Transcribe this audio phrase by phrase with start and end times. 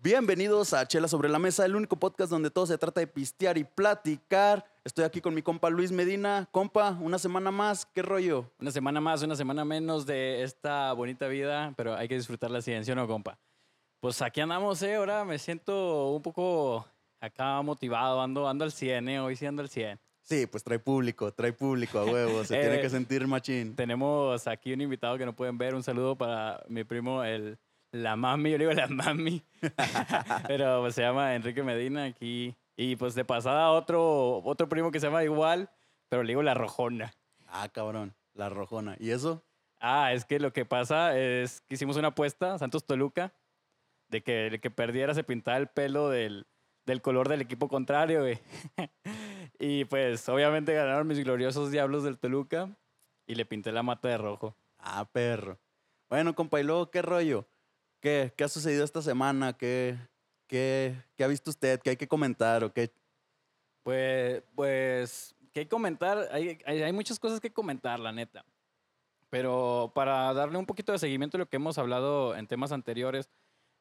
[0.00, 3.58] Bienvenidos a Chela sobre la Mesa, el único podcast donde todo se trata de pistear
[3.58, 4.64] y platicar.
[4.84, 6.48] Estoy aquí con mi compa Luis Medina.
[6.52, 8.48] Compa, una semana más, ¿qué rollo?
[8.60, 12.62] Una semana más, una semana menos de esta bonita vida, pero hay que disfrutar la
[12.62, 13.40] ciencia, ¿no, compa?
[13.98, 14.94] Pues aquí andamos, ¿eh?
[14.94, 16.86] Ahora me siento un poco
[17.18, 19.18] acá motivado, ando, ando al 100, ¿eh?
[19.18, 19.98] Hoy sí ando al 100.
[20.22, 23.74] Sí, pues trae público, trae público a huevo, se Eh, tiene que sentir machín.
[23.74, 25.74] Tenemos aquí un invitado que no pueden ver.
[25.74, 27.58] Un saludo para mi primo, el,
[27.92, 28.50] la mami.
[28.50, 29.42] Yo le digo la mami.
[30.46, 32.56] Pero pues, se llama Enrique Medina aquí.
[32.80, 35.68] Y pues de pasada otro, otro primo que se llama igual,
[36.08, 37.12] pero le digo la rojona.
[37.48, 38.96] Ah, cabrón, la rojona.
[39.00, 39.42] ¿Y eso?
[39.80, 43.32] Ah, es que lo que pasa es que hicimos una apuesta, Santos Toluca,
[44.06, 46.46] de que el que perdiera se pintaba el pelo del,
[46.86, 48.38] del color del equipo contrario, güey.
[49.58, 52.70] y pues obviamente ganaron mis gloriosos diablos del Toluca
[53.26, 54.54] y le pinté la mata de rojo.
[54.78, 55.58] Ah, perro.
[56.08, 57.44] Bueno, compa, ¿y luego qué rollo?
[58.00, 59.52] ¿Qué, qué ha sucedido esta semana?
[59.52, 59.96] ¿Qué,
[60.46, 61.80] qué, qué ha visto usted?
[61.80, 62.62] ¿Qué hay que comentar?
[62.64, 62.92] ¿O qué?
[63.82, 66.28] Pues, pues, ¿qué comentar?
[66.30, 68.44] Hay, hay, hay muchas cosas que comentar, la neta.
[69.30, 73.28] Pero para darle un poquito de seguimiento a lo que hemos hablado en temas anteriores,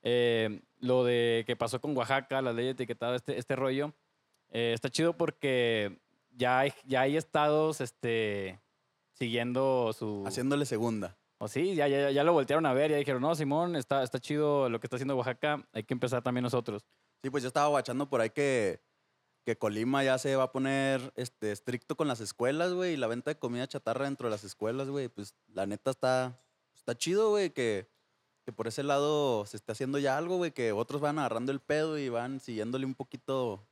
[0.03, 3.93] eh, lo de que pasó con Oaxaca, la ley de etiquetado, este, este rollo,
[4.49, 5.99] eh, está chido porque
[6.35, 8.59] ya hay, ya hay estados este,
[9.13, 10.23] siguiendo su...
[10.25, 11.17] Haciéndole segunda.
[11.39, 14.19] O sí, ya, ya, ya lo voltearon a ver, ya dijeron, no, Simón, está, está
[14.19, 16.83] chido lo que está haciendo Oaxaca, hay que empezar también nosotros.
[17.21, 18.81] Sí, pues yo estaba guachando por ahí que,
[19.45, 23.07] que Colima ya se va a poner este, estricto con las escuelas, güey, y la
[23.07, 25.09] venta de comida chatarra dentro de las escuelas, güey.
[25.09, 26.43] Pues la neta está,
[26.75, 27.87] está chido, güey, que,
[28.43, 31.59] que por ese lado se está haciendo ya algo, güey, que otros van agarrando el
[31.59, 33.67] pedo y van siguiéndole un poquito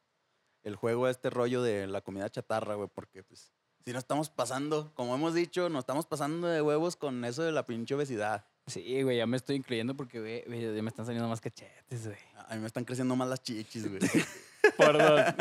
[0.61, 3.54] el juego a este rollo de la comida chatarra, güey, porque pues
[3.85, 7.51] si nos estamos pasando, como hemos dicho, nos estamos pasando de huevos con eso de
[7.51, 8.43] la pinche obesidad.
[8.65, 12.17] Sí, güey, ya me estoy incluyendo porque, güey, ya me están saliendo más cachetes, güey.
[12.47, 13.99] A mí me están creciendo más las chichis, güey.
[14.77, 15.21] Por dos.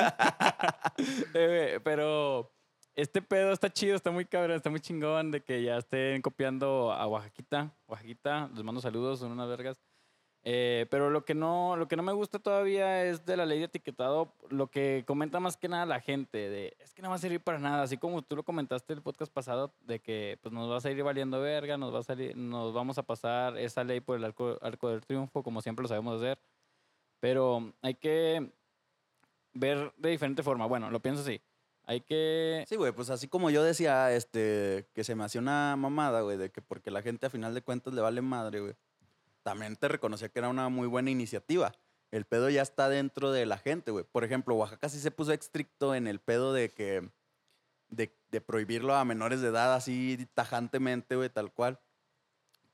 [1.34, 2.52] Eh, pero
[2.94, 6.92] este pedo está chido, está muy cabrón, está muy chingón de que ya estén copiando
[6.92, 7.74] a Oaxaquita.
[7.88, 9.78] Oaxaquita, les mando saludos, son unas vergas.
[10.46, 13.60] Eh, pero lo que, no, lo que no me gusta todavía es de la ley
[13.60, 17.14] de etiquetado, lo que comenta más que nada la gente, de es que no va
[17.14, 20.52] a servir para nada, así como tú lo comentaste el podcast pasado, de que pues
[20.52, 23.84] nos va a salir valiendo verga, nos, va a salir, nos vamos a pasar esa
[23.84, 26.38] ley por el arco, arco del triunfo, como siempre lo sabemos hacer.
[27.20, 28.52] Pero hay que
[29.54, 30.66] ver de diferente forma.
[30.66, 31.40] Bueno, lo pienso así.
[31.86, 32.64] Hay que...
[32.68, 36.36] Sí, güey, pues así como yo decía, este, que se me hacía una mamada, güey,
[36.36, 38.74] de que porque la gente a final de cuentas le vale madre, güey.
[39.44, 41.72] También te reconocía que era una muy buena iniciativa.
[42.10, 44.04] El pedo ya está dentro de la gente, güey.
[44.10, 47.10] Por ejemplo, Oaxaca sí se puso estricto en el pedo de que,
[47.88, 51.78] de, de prohibirlo a menores de edad así tajantemente, güey, tal cual.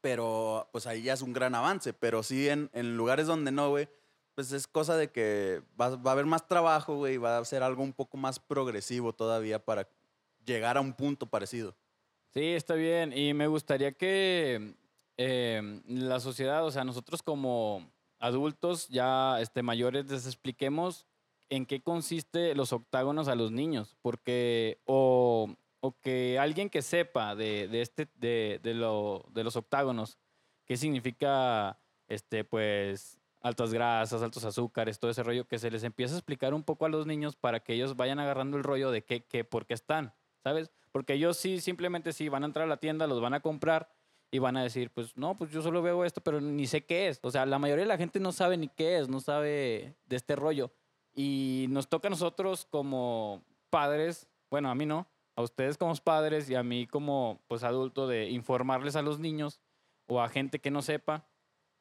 [0.00, 1.92] Pero, pues ahí ya es un gran avance.
[1.92, 3.88] Pero sí en, en lugares donde no, güey,
[4.36, 7.44] pues es cosa de que va, va a haber más trabajo, güey, y va a
[7.44, 9.88] ser algo un poco más progresivo todavía para
[10.44, 11.74] llegar a un punto parecido.
[12.32, 13.12] Sí, está bien.
[13.12, 14.76] Y me gustaría que
[15.22, 21.06] eh, la sociedad, o sea, nosotros como adultos ya este, mayores les expliquemos
[21.50, 23.98] en qué consiste los octágonos a los niños.
[24.00, 29.56] Porque, o, o que alguien que sepa de, de este, de, de, lo, de los
[29.56, 30.16] octágonos,
[30.64, 36.14] qué significa, este, pues, altas grasas, altos azúcares, todo ese rollo, que se les empiece
[36.14, 39.04] a explicar un poco a los niños para que ellos vayan agarrando el rollo de
[39.04, 40.70] qué, qué, por qué están, ¿sabes?
[40.92, 43.99] Porque ellos sí, simplemente sí, van a entrar a la tienda, los van a comprar
[44.30, 47.08] y van a decir, pues no, pues yo solo veo esto, pero ni sé qué
[47.08, 47.18] es.
[47.22, 50.16] O sea, la mayoría de la gente no sabe ni qué es, no sabe de
[50.16, 50.70] este rollo.
[51.14, 56.48] Y nos toca a nosotros como padres, bueno, a mí no, a ustedes como padres
[56.48, 59.60] y a mí como pues adulto de informarles a los niños
[60.06, 61.26] o a gente que no sepa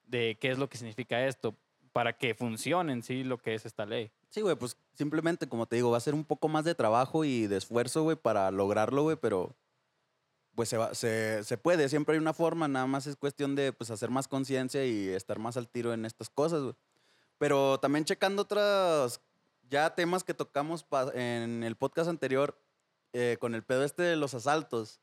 [0.06, 1.56] de qué es lo que significa esto
[1.92, 4.12] para que funcione en sí lo que es esta ley.
[4.30, 7.24] Sí, güey, pues simplemente, como te digo, va a ser un poco más de trabajo
[7.26, 9.56] y de esfuerzo, güey, para lograrlo, güey, pero
[10.56, 13.72] pues se, va- se, se puede, siempre hay una forma, nada más es cuestión de
[13.74, 16.76] pues hacer más conciencia y estar más al tiro en estas cosas, güey.
[17.38, 19.22] Pero también checando otros
[19.70, 22.60] ya temas que tocamos en el podcast anterior
[23.14, 25.00] eh, con el pedo este de los asaltos.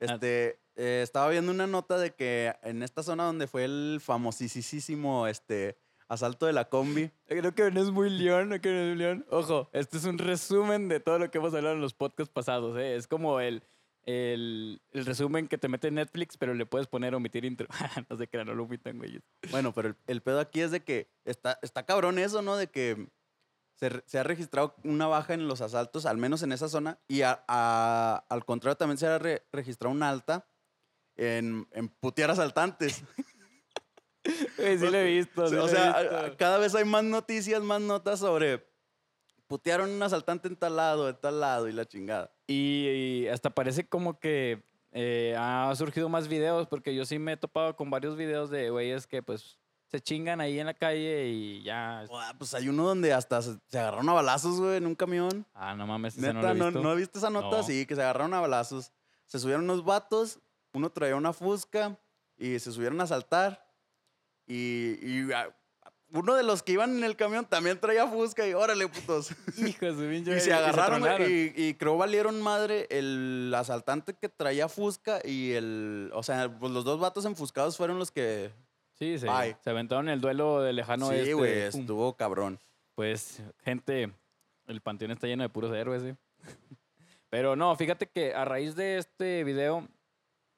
[0.00, 0.06] Ah.
[0.14, 5.26] Este, eh, estaba viendo una nota de que en esta zona donde fue el famosísimo
[5.26, 5.76] este,
[6.08, 8.96] asalto de la combi, Creo que no es muy león, no que no es muy
[8.96, 9.26] león.
[9.30, 12.76] Ojo, este es un resumen de todo lo que hemos hablado en los podcasts pasados.
[12.78, 12.96] ¿eh?
[12.96, 13.62] Es como el,
[14.04, 17.66] el, el resumen que te mete Netflix, pero le puedes poner omitir intro.
[18.08, 19.20] no sé qué, no lo omitan, güey.
[19.50, 22.56] Bueno, pero el, el pedo aquí es de que está, está cabrón eso, ¿no?
[22.56, 23.08] De que
[23.74, 27.22] se, se ha registrado una baja en los asaltos, al menos en esa zona, y
[27.22, 30.46] a- a- al contrario también se ha re- registrado una alta
[31.16, 33.02] en, en putear asaltantes.
[34.58, 35.48] Güey, sí lo he visto.
[35.48, 36.36] sí o sea, visto.
[36.36, 38.62] cada vez hay más noticias, más notas sobre
[39.46, 42.30] putearon un asaltante en tal lado, de tal lado y la chingada.
[42.50, 44.60] Y, y hasta parece como que
[44.90, 48.70] eh, ha surgido más videos, porque yo sí me he topado con varios videos de
[48.70, 49.56] güeyes que pues
[49.86, 52.04] se chingan ahí en la calle y ya.
[52.38, 55.46] Pues hay uno donde hasta se, se agarraron a balazos, güey, en un camión.
[55.54, 56.82] Ah, no mames, no Neta, lo he ¿no, visto.
[56.82, 57.58] ¿no viste esa nota?
[57.58, 57.62] No.
[57.62, 58.90] Sí, que se agarraron a balazos.
[59.26, 60.40] Se subieron unos vatos,
[60.72, 61.96] uno traía una fusca
[62.36, 63.64] y se subieron a saltar.
[64.48, 65.54] Y, y, ah,
[66.12, 69.32] uno de los que iban en el camión también traía fusca y órale, putos.
[69.56, 71.30] Hijo de Y se agarraron, tronaron.
[71.30, 76.10] y, y creo valieron madre el asaltante que traía Fusca y el.
[76.14, 78.50] O sea, pues los dos vatos enfuscados fueron los que.
[78.94, 79.56] Sí, se, Bye.
[79.62, 81.34] se aventaron el duelo de lejano sí, este.
[81.34, 82.58] güey, estuvo cabrón.
[82.94, 84.12] Pues, gente,
[84.66, 86.16] el panteón está lleno de puros héroes, ¿eh?
[87.30, 89.88] Pero no, fíjate que a raíz de este video,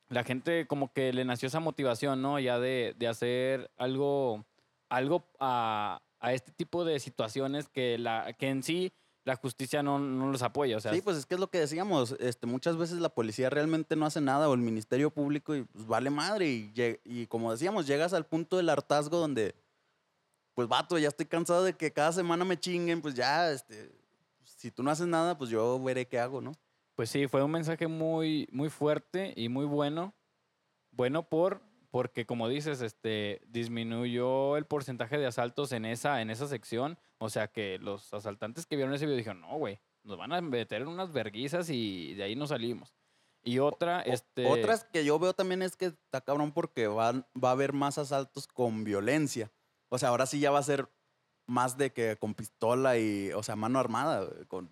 [0.08, 2.40] la gente como que le nació esa motivación, ¿no?
[2.40, 4.44] Ya de, de hacer algo,
[4.92, 8.92] algo a, a este tipo de situaciones que, la, que en sí
[9.24, 10.76] la justicia no, no los apoya.
[10.76, 12.14] O sea, sí, pues es que es lo que decíamos.
[12.18, 15.86] Este, muchas veces la policía realmente no hace nada o el Ministerio Público y pues
[15.86, 16.48] vale madre.
[16.48, 16.72] Y,
[17.04, 19.54] y como decíamos, llegas al punto del hartazgo donde,
[20.54, 23.92] pues vato, ya estoy cansado de que cada semana me chinguen, pues ya, este,
[24.44, 26.52] si tú no haces nada, pues yo veré qué hago, ¿no?
[26.96, 30.12] Pues sí, fue un mensaje muy, muy fuerte y muy bueno.
[30.90, 31.62] Bueno por,
[31.92, 36.98] porque como dices, este, disminuyó el porcentaje de asaltos en esa, en esa sección.
[37.18, 40.40] O sea que los asaltantes que vieron ese video dijeron, no, güey, nos van a
[40.40, 42.94] meter en unas verguizas y de ahí nos salimos.
[43.44, 44.46] Y otra, O- este...
[44.46, 47.98] Otras que yo veo también es que está cabrón porque van, va a haber más
[47.98, 49.52] asaltos con violencia.
[49.90, 50.88] O sea, ahora sí ya va a ser
[51.46, 54.70] más de que con pistola y, o sea, mano armada, con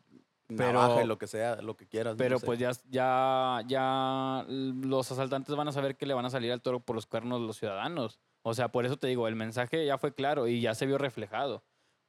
[0.57, 2.15] Pero- navaja lo que sea, lo que quieras.
[2.15, 2.47] no Pero sé.
[2.47, 6.63] pues ya, ya, ya los asaltantes van a saber que le van a salir al
[6.63, 8.19] toro por los cuernos los ciudadanos.
[8.43, 10.99] O sea, por eso te digo, el mensaje ya fue claro y ya se vio
[10.99, 11.63] reflejado.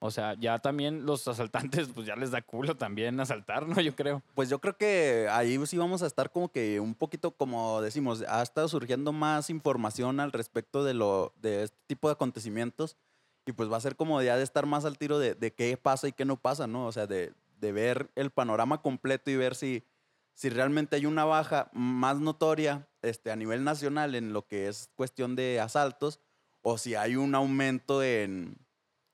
[0.04, 3.80] O sea, ya también los asaltantes, pues ya les da culo también asaltar, ¿no?
[3.82, 4.24] Yo creo.
[4.34, 8.24] Pues yo creo que ahí sí vamos a estar como que un poquito, como decimos,
[8.28, 12.98] ha estado surgiendo más información al respecto de, lo, de este tipo de acontecimientos
[13.46, 15.78] y pues va a ser como ya de estar más al tiro de, de qué
[15.78, 16.88] pasa y qué no pasa, ¿no?
[16.88, 19.86] O sea, de, de ver el panorama completo y ver si,
[20.34, 24.90] si realmente hay una baja más notoria este, a nivel nacional en lo que es
[24.96, 26.20] cuestión de asaltos
[26.62, 28.58] o si hay un aumento en,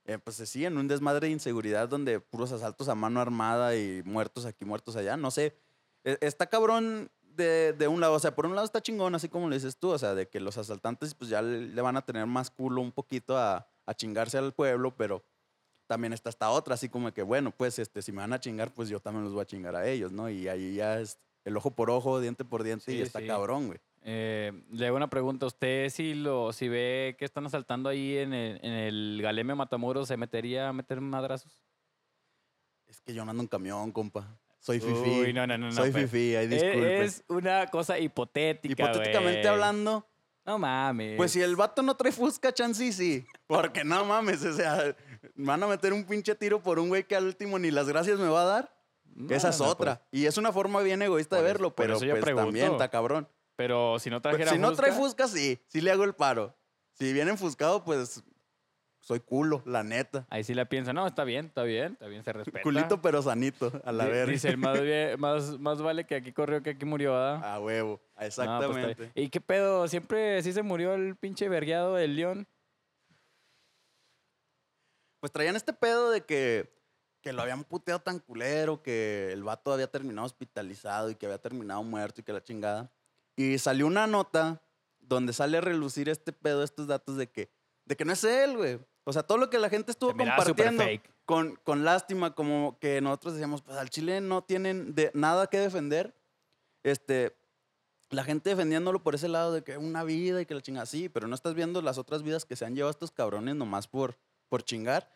[0.06, 4.02] eh, pues sí, en un desmadre de inseguridad donde puros asaltos a mano armada y
[4.06, 5.58] muertos aquí, muertos allá, no sé.
[6.04, 9.30] E- Está cabrón de, de un lado, o sea, por un lado está chingón, así
[9.30, 11.98] como lo dices tú, o sea, de que los asaltantes pues ya le, le van
[11.98, 15.24] a tener más culo un poquito a, a chingarse al pueblo, pero
[15.88, 18.74] también está esta otra, así como que, bueno, pues este, si me van a chingar,
[18.74, 20.30] pues yo también los voy a chingar a ellos, ¿no?
[20.30, 23.28] Y ahí ya es el ojo por ojo, diente por diente y está sí.
[23.28, 23.80] cabrón, güey.
[24.04, 25.46] Eh, le hago una pregunta.
[25.46, 30.08] ¿Usted si, lo, si ve que están asaltando ahí en el, en el Galeme Matamoros,
[30.08, 31.64] se metería a meter madrazos?
[32.88, 34.38] Es que yo no ando en camión, compa.
[34.60, 35.34] Soy fifi.
[35.34, 36.10] no, no, no, no, Soy pues.
[36.10, 37.04] fifi, ahí Eh, disculpe.
[37.04, 40.06] Es una cosa hipotética, Hipotéticamente hablando,
[40.46, 41.16] No mames.
[41.18, 43.26] Pues si el vato no trae fusca, chance sí.
[43.48, 44.96] Porque no mames, o sea,
[45.36, 48.20] van a meter un pinche tiro por un güey que al último ni las gracias
[48.20, 48.78] me va a dar.
[49.16, 49.96] No, Esa es no, otra.
[50.00, 53.28] pues, Y es una forma bien egoísta de Por verlo, pero pues también está cabrón.
[53.56, 55.60] pero si no Pues, trajera si no trae Fusca, sí.
[55.68, 56.56] Sí le hago el paro.
[56.94, 58.24] Si viene enfuscado, pues
[59.00, 60.28] soy culo, la neta.
[60.30, 62.62] Ahí sí la piensa, no, está bien, está bien, está bien, se respeta.
[62.62, 64.32] Culito pero sanito, a la verga.
[64.34, 67.44] Dice, el más, bien- más, más vale que aquí corrió que aquí murió, ¿verdad?
[67.54, 69.12] A huevo, No, pues, exactamente.
[69.16, 69.88] ¿Y qué pedo?
[69.88, 72.48] ¿Siempre sí se murió el pinche vergueado del león?
[75.20, 76.74] Pues traían este pedo de que,
[77.22, 81.40] que lo habían puteado tan culero, que el vato había terminado hospitalizado y que había
[81.40, 82.92] terminado muerto y que la chingada.
[83.36, 84.62] Y salió una nota
[85.00, 87.50] donde sale a relucir este pedo, estos datos de que,
[87.86, 88.80] de que no es él, güey.
[89.04, 90.84] O sea, todo lo que la gente estuvo compartiendo
[91.26, 95.60] con, con lástima, como que nosotros decíamos, pues al Chile no tienen de, nada que
[95.60, 96.14] defender.
[96.84, 97.38] Este,
[98.10, 101.10] la gente defendiéndolo por ese lado de que una vida y que la chingada, sí,
[101.10, 104.18] pero no estás viendo las otras vidas que se han llevado estos cabrones nomás por,
[104.50, 105.10] por chingar.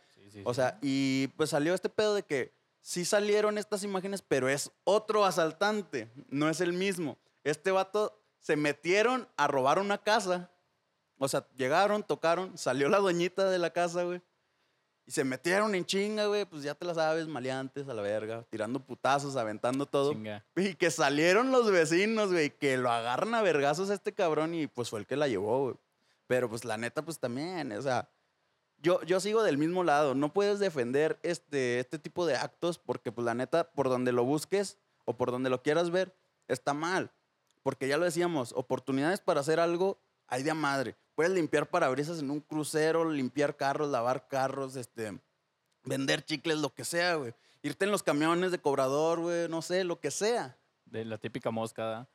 [0.43, 4.71] O sea, y pues salió este pedo de que sí salieron estas imágenes, pero es
[4.83, 7.17] otro asaltante, no es el mismo.
[7.43, 10.50] Este vato se metieron a robar una casa.
[11.17, 14.21] O sea, llegaron, tocaron, salió la doñita de la casa, güey.
[15.05, 18.45] Y se metieron en chinga, güey, pues ya te la sabes, maleantes a la verga,
[18.50, 20.13] tirando putazos, aventando todo.
[20.13, 20.43] Chinga.
[20.55, 24.67] Y que salieron los vecinos, güey, que lo agarran a vergazos a este cabrón y
[24.67, 25.75] pues fue el que la llevó, güey.
[26.27, 28.09] Pero pues la neta, pues también, o sea,
[28.81, 30.15] yo, yo sigo del mismo lado.
[30.15, 34.23] No puedes defender este, este tipo de actos porque pues la neta, por donde lo
[34.23, 36.15] busques o por donde lo quieras ver,
[36.47, 37.11] está mal.
[37.63, 40.00] Porque ya lo decíamos, oportunidades para hacer algo
[40.31, 40.95] hay de madre.
[41.13, 45.19] puedes limpiar parabrisas en un crucero, limpiar carros, lavar carros, este,
[45.83, 47.33] vender chicles, lo que sea, güey.
[47.61, 50.57] Irte en los camiones de cobrador, güey, no sé, lo que sea.
[50.85, 52.07] De la típica mosca, ¿verdad?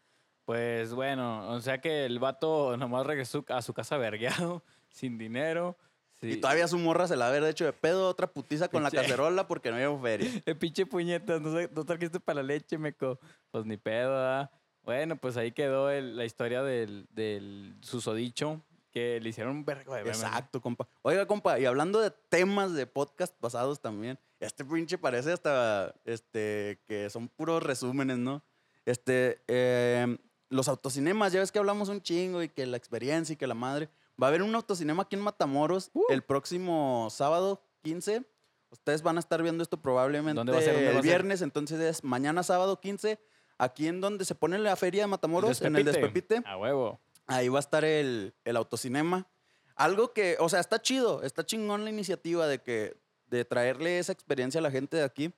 [0.46, 5.76] Pues bueno, o sea que el vato nomás regresó a su casa vergueado, sin dinero.
[6.20, 6.32] Sí.
[6.32, 9.46] Y todavía su morra se la haber hecho de pedo, otra putiza con la cacerola
[9.48, 10.30] porque no había feria.
[10.46, 13.18] El pinche puñetas, no, sé- no trajiste para la leche, meco.
[13.50, 14.50] Pues ni pedo, ¿verdad?
[14.82, 19.94] Bueno, pues ahí quedó el- la historia del, del susodicho, que le hicieron un vergo
[19.94, 20.02] de.
[20.02, 20.88] Exacto, compa.
[21.02, 26.80] Oiga, compa, y hablando de temas de podcast pasados también, este pinche parece hasta este
[26.86, 28.42] que son puros resúmenes, ¿no?
[28.84, 30.16] Este, eh,
[30.48, 33.54] los autocinemas, ya ves que hablamos un chingo y que la experiencia y que la
[33.54, 33.88] madre.
[34.20, 36.04] Va a haber un autocinema aquí en Matamoros Uh.
[36.08, 38.24] el próximo sábado 15.
[38.70, 40.74] Ustedes van a estar viendo esto probablemente ¿Dónde va a ser?
[40.74, 41.08] ¿Dónde va el a ser?
[41.10, 43.18] viernes, entonces es mañana sábado 15,
[43.58, 45.84] aquí en donde se pone la feria de Matamoros, en el.
[45.84, 46.42] Despepite.
[46.44, 47.00] A huevo.
[47.26, 49.26] Ahí va a estar el, el autocinema.
[49.74, 52.96] Algo que, o sea, está chido, está chingón la iniciativa de que
[53.26, 55.34] de traerle esa experiencia a la gente de aquí.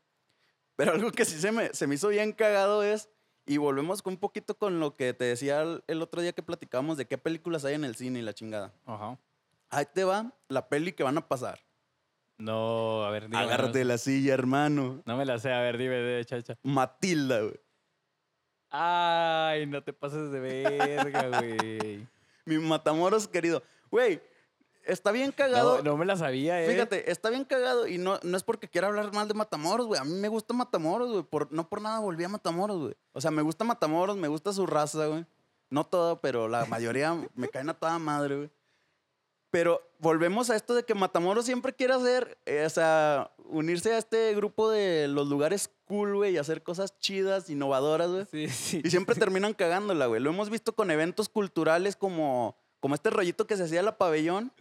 [0.77, 3.09] Pero algo que sí se me, se me hizo bien cagado es,
[3.49, 6.97] y volvemos un poquito con lo que te decía el, el otro día que platicamos
[6.99, 8.73] de qué películas hay en el cine y la chingada.
[8.85, 9.19] Ajá.
[9.71, 11.59] Ahí te va la peli que van a pasar.
[12.37, 13.39] No, a ver, dime.
[13.39, 15.03] Agárrate de la silla, hermano.
[15.05, 16.57] No me la sé, a ver, dime, de chacha.
[16.63, 17.61] Matilda, güey.
[18.71, 22.07] Ay, no te pases de verga, güey.
[22.45, 23.63] Mi Matamoros querido.
[23.91, 24.21] Güey,
[24.89, 25.79] está bien cagado.
[25.79, 26.71] No, no me la sabía, eh.
[26.71, 30.01] Fíjate, está bien cagado y no, no es porque quiera hablar mal de Matamoros, güey.
[30.01, 31.23] A mí me gusta Matamoros, güey.
[31.23, 32.95] Por, no por nada volví a Matamoros, güey.
[33.13, 35.25] O sea, me gusta Matamoros, me gusta su raza, güey.
[35.71, 38.51] No todo, pero la mayoría me caen a toda madre, güey.
[39.51, 43.99] Pero volvemos a esto de que Matamoros siempre quiere hacer, eh, o sea, unirse a
[43.99, 48.27] este grupo de los lugares cool, güey, y hacer cosas chidas, innovadoras, güey.
[48.31, 48.83] Sí, sí.
[48.85, 50.21] Y siempre terminan cagándola, güey.
[50.21, 53.97] Lo hemos visto con eventos culturales como, como este rollito que se hacía en la
[53.97, 54.53] pabellón.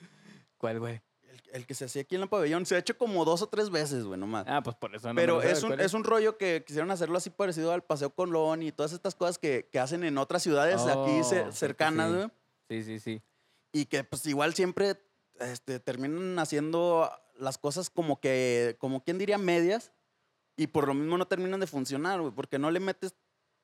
[0.58, 1.02] ¿Cuál, güey?
[1.24, 3.48] El, el que se hacía aquí en la pabellón se ha hecho como dos o
[3.48, 4.46] tres veces, güey, nomás.
[4.48, 7.18] Ah, pues por eso no Pero es un, ¿cuál es un rollo que quisieron hacerlo
[7.18, 10.82] así parecido al Paseo Colón y todas estas cosas que, que hacen en otras ciudades
[10.82, 12.16] aquí Oh, que cercanas, sí.
[12.16, 12.30] güey.
[12.70, 13.22] Sí, sí, sí.
[13.72, 14.98] Y que pues igual siempre
[15.40, 19.92] este, terminan haciendo las cosas como que, como quien diría, medias.
[20.56, 23.14] Y por lo mismo no terminan de funcionar, güey, porque no le metes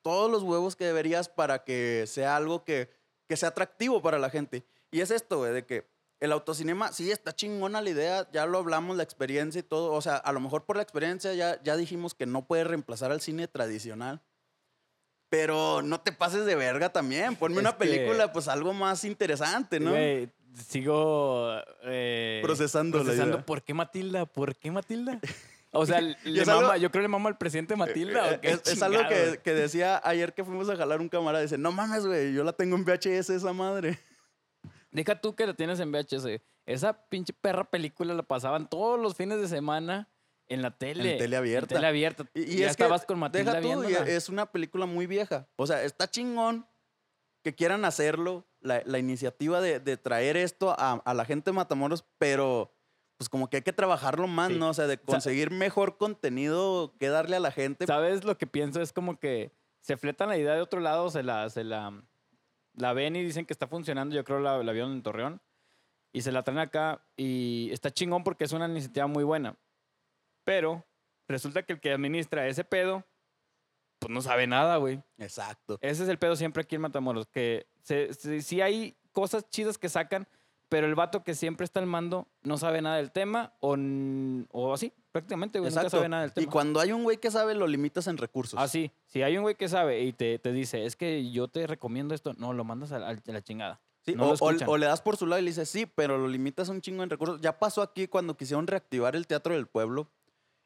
[0.02, 2.88] todos los huevos que deberías para que sea algo que,
[3.26, 4.64] que sea atractivo para la gente.
[4.92, 5.88] Y es esto, güey, de que
[6.24, 9.92] el autocinema, sí, está chingona la idea, ya lo hablamos, la experiencia y todo.
[9.92, 13.12] O sea, a lo mejor por la experiencia ya, ya dijimos que no puede reemplazar
[13.12, 14.20] al cine tradicional.
[15.28, 17.34] Pero no te pases de verga también.
[17.36, 19.90] Ponme Es una que- película, pues algo más interesante, ¿no?
[19.90, 20.28] Güey,
[20.68, 21.50] sigo
[21.82, 23.36] eh, Procesando la procesando.
[23.36, 23.46] idea.
[23.46, 24.26] ¿Por qué Matilda?
[24.26, 25.18] ¿Por qué Matilda?
[25.72, 28.30] O sea, le algo- yo creo que le mama al presidente Matilda.
[28.30, 29.00] Eh, ¿o qué es, es algo
[29.42, 31.42] que, decía ayer que fuimos a jalar un camarada.
[31.42, 33.98] Dice, no mames, güey, yo la tengo en VHS esa madre.
[34.94, 36.40] Deja tú que la tienes en VHS.
[36.66, 40.08] Esa pinche perra película la pasaban todos los fines de semana
[40.46, 41.12] en la tele.
[41.12, 41.74] En tele abierta.
[41.74, 42.24] En tele abierta.
[42.32, 44.08] Y, y ya es que, estabas con Matilda deja tú, viéndola.
[44.08, 45.48] es una película muy vieja.
[45.56, 46.66] O sea, está chingón
[47.42, 51.56] que quieran hacerlo, la, la iniciativa de, de traer esto a, a la gente de
[51.56, 52.72] Matamoros, pero
[53.18, 54.58] pues como que hay que trabajarlo más, Sí.
[54.58, 54.70] ¿no?
[54.70, 57.86] O sea, de conseguir mejor contenido que darle a la gente.
[57.86, 58.80] ¿Sabes lo que pienso?
[58.80, 62.02] Es como que se fletan la idea de otro lado, se la, se la,
[62.74, 64.14] la ven y dicen que está funcionando.
[64.14, 65.40] Yo creo la, la vieron en Torreón.
[66.12, 69.56] Y se la traen acá y está chingón porque es una iniciativa muy buena.
[70.44, 70.84] Pero
[71.26, 73.04] resulta que el que administra ese pedo,
[73.98, 75.02] pues no sabe nada, güey.
[75.18, 75.76] Exacto.
[75.80, 79.76] Ese es el pedo siempre aquí en Matamoros, que se, se- sí hay cosas chidas
[79.78, 80.28] que sacan,
[80.68, 83.76] pero el vato que siempre está al mando no sabe nada del tema o,
[84.52, 86.50] o así, prácticamente, güey, nunca sabe nada del Y tema.
[86.52, 88.58] cuando hay un güey que sabe, lo limitas en recursos.
[88.60, 88.90] Ah, sí.
[89.06, 92.16] Si hay un güey que sabe y te, te dice, es que yo te recomiendo
[92.16, 93.80] esto, no, lo mandas a, la- a la chingada.
[94.04, 96.26] Sí, No o, o- le das por su lado y le dices, sí, pero lo
[96.26, 97.40] limitas un chingo en recursos.
[97.40, 100.08] Ya pasó aquí cuando quisieron reactivar el teatro del pueblo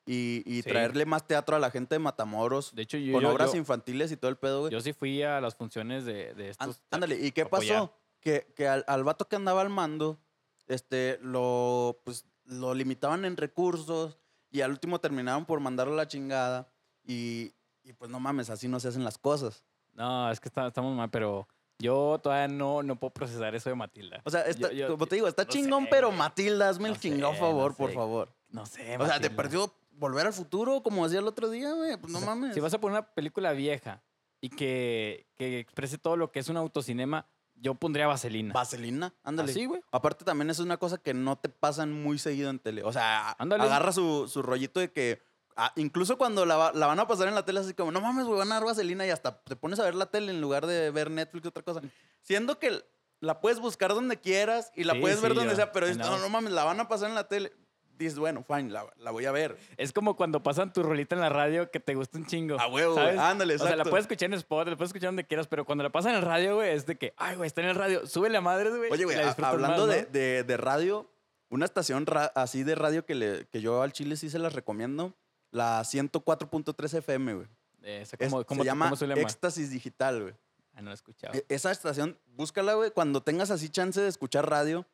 [0.06, 0.70] y, y Sí.
[0.70, 3.58] traerle más teatro a la gente de Matamoros De hecho, yo, con yo- obras yo-
[3.58, 4.72] infantiles y todo el pedo, güey.
[4.72, 6.80] yo sí fui a las funciones de, de estos.
[6.90, 7.80] Ándale, ¿y qué apoyar.
[7.82, 7.94] pasó?
[8.20, 10.18] Que, que al, al vato que andaba al mando,
[10.66, 14.18] este, lo, pues, lo limitaban en recursos
[14.50, 16.68] y al último terminaron por mandarlo a la chingada
[17.04, 17.52] y,
[17.84, 19.64] y pues no mames, así no se hacen las cosas.
[19.94, 23.76] No, es que está- estamos mal, pero yo todavía no, no puedo procesar eso de
[23.76, 24.20] Matilda.
[24.24, 26.12] O sea, está- Yo- yo- como te digo, está no chingón, sé, pero.
[26.12, 27.94] Matilda, hazme No el chingado sé, favor, no por sé.
[27.96, 28.32] favor.
[28.50, 29.36] No sé, O sea, te Matilda.
[29.36, 31.96] perdió volver al futuro, como decía el otro día, güey.
[31.96, 32.54] Pues no O sea, mames.
[32.54, 34.02] Si vas a poner una película vieja
[34.40, 37.26] y que, que exprese todo lo que es un autocinema,
[37.60, 38.52] yo pondría Vaselina.
[38.54, 39.50] Vaselina, ándale.
[39.52, 39.80] Así, güey.
[39.92, 42.82] Aparte, también es una cosa que no te pasan muy seguido en tele.
[42.84, 43.64] O sea, Ándale.
[43.64, 45.20] agarra su, su rollito de que.
[45.56, 48.26] ah, incluso cuando la, la van a pasar en la tele, así como, no mames,
[48.26, 50.66] güey, van a dar vaselina y hasta te pones a ver la tele en lugar
[50.66, 51.80] de ver Netflix o otra cosa.
[52.22, 52.82] Siendo que
[53.20, 55.92] la puedes buscar donde quieras y la Sí, puedes ver sí, donde yo- sea, pero
[55.94, 57.52] no, no mames, la van a pasar en la tele.
[57.98, 59.58] Dices, bueno, fine, la, la voy a ver.
[59.76, 62.58] Es como cuando pasan tu rolita en la radio que te gusta un chingo.
[62.60, 63.06] A huevo, güey.
[63.06, 63.20] ¿sabes?
[63.20, 63.90] Ándale, O sea, la exacto.
[63.90, 66.22] puedes escuchar en Spot, la puedes escuchar donde quieras, pero cuando la pasan en el
[66.24, 68.90] radio, güey, es de que, ay, güey, está en el radio, sube la madre, güey.
[68.90, 70.08] Oye, güey, a- hablando más, de, ¿no?
[70.10, 71.10] de- de radio,
[71.50, 74.52] una estación ra- así de radio que, le, que yo al Chile sí se las
[74.52, 75.14] recomiendo,
[75.50, 77.46] la 104.3 FM, güey.
[77.82, 79.12] Esa, Es- ¿cómo, se llama cómo?
[79.14, 80.34] Éxtasis Digital, güey.
[80.74, 81.34] Ah, no la he escuchado.
[81.34, 84.86] E- Esa estación, búscala, güey, cuando tengas así chance de escuchar radio.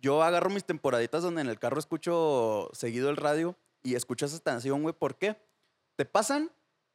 [0.00, 4.36] Yo agarro mis temporaditas donde en el carro escucho seguido el radio y escucho esa
[4.36, 4.94] estación, güey.
[4.94, 5.36] ¿Por qué?
[5.96, 6.50] Te pasan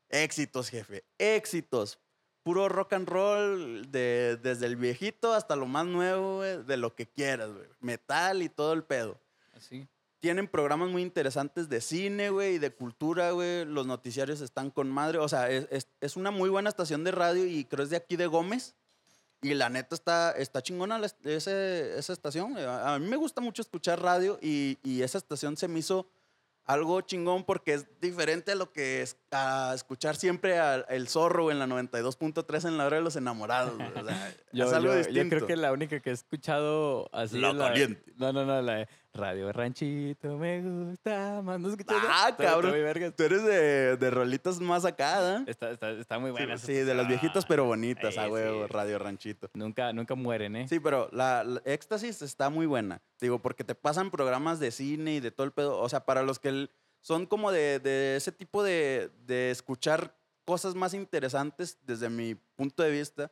[0.10, 1.04] éxitos, jefe.
[1.18, 2.00] Éxitos.
[2.44, 6.94] Puro rock and roll, de- desde el viejito hasta lo más nuevo, güey, de lo
[6.96, 7.68] que quieras, güey.
[7.80, 9.20] Metal y todo el pedo.
[9.54, 9.88] Así.
[10.20, 13.66] Tienen programas muy interesantes de cine, güey, y de cultura, güey.
[13.66, 15.18] Los noticiarios están con madre.
[15.20, 17.98] O sea, es, es- es una muy buena estación de radio y creo es de
[17.98, 18.76] aquí de Gómez.
[19.46, 22.58] Y la neta está, está chingona la ese- esa estación.
[22.58, 26.08] A, a mí me gusta mucho escuchar radio y, y esa estación se me hizo
[26.68, 31.52] algo chingón porque es diferente a lo que es a escuchar siempre al el zorro
[31.52, 33.76] en la 92.3 en la hora de los enamorados.
[33.76, 33.88] güey.
[33.90, 35.22] O sea, Yo, es algo yo- distinto.
[35.24, 38.14] yo creo que la única que he escuchado así La es la caliente.
[38.18, 41.60] No, no, no, la Radio Ranchito me gusta más.
[41.60, 41.96] ¿No escuchas?
[42.02, 42.72] Ah, Está- está cabrón.
[42.72, 43.12] muy.
[43.12, 45.44] Tú eres de, de rolitas más acá, ¿eh?
[45.48, 46.58] Está, está, está muy buena.
[46.58, 48.72] Sí, de las viejitas pero bonitas, Sí, a huevo, sí.
[48.74, 49.50] Radio Ranchito.
[49.54, 50.68] Nunca, nunca mueren, ¿eh?
[50.68, 53.02] Sí, pero la, la Éxtasis está muy buena.
[53.22, 55.80] Digo, porque te pasan programas de cine y de todo el pedo.
[55.80, 60.16] O sea, para los que el- son como de, de ese tipo de, de escuchar
[60.44, 63.32] cosas más interesantes desde mi punto de vista,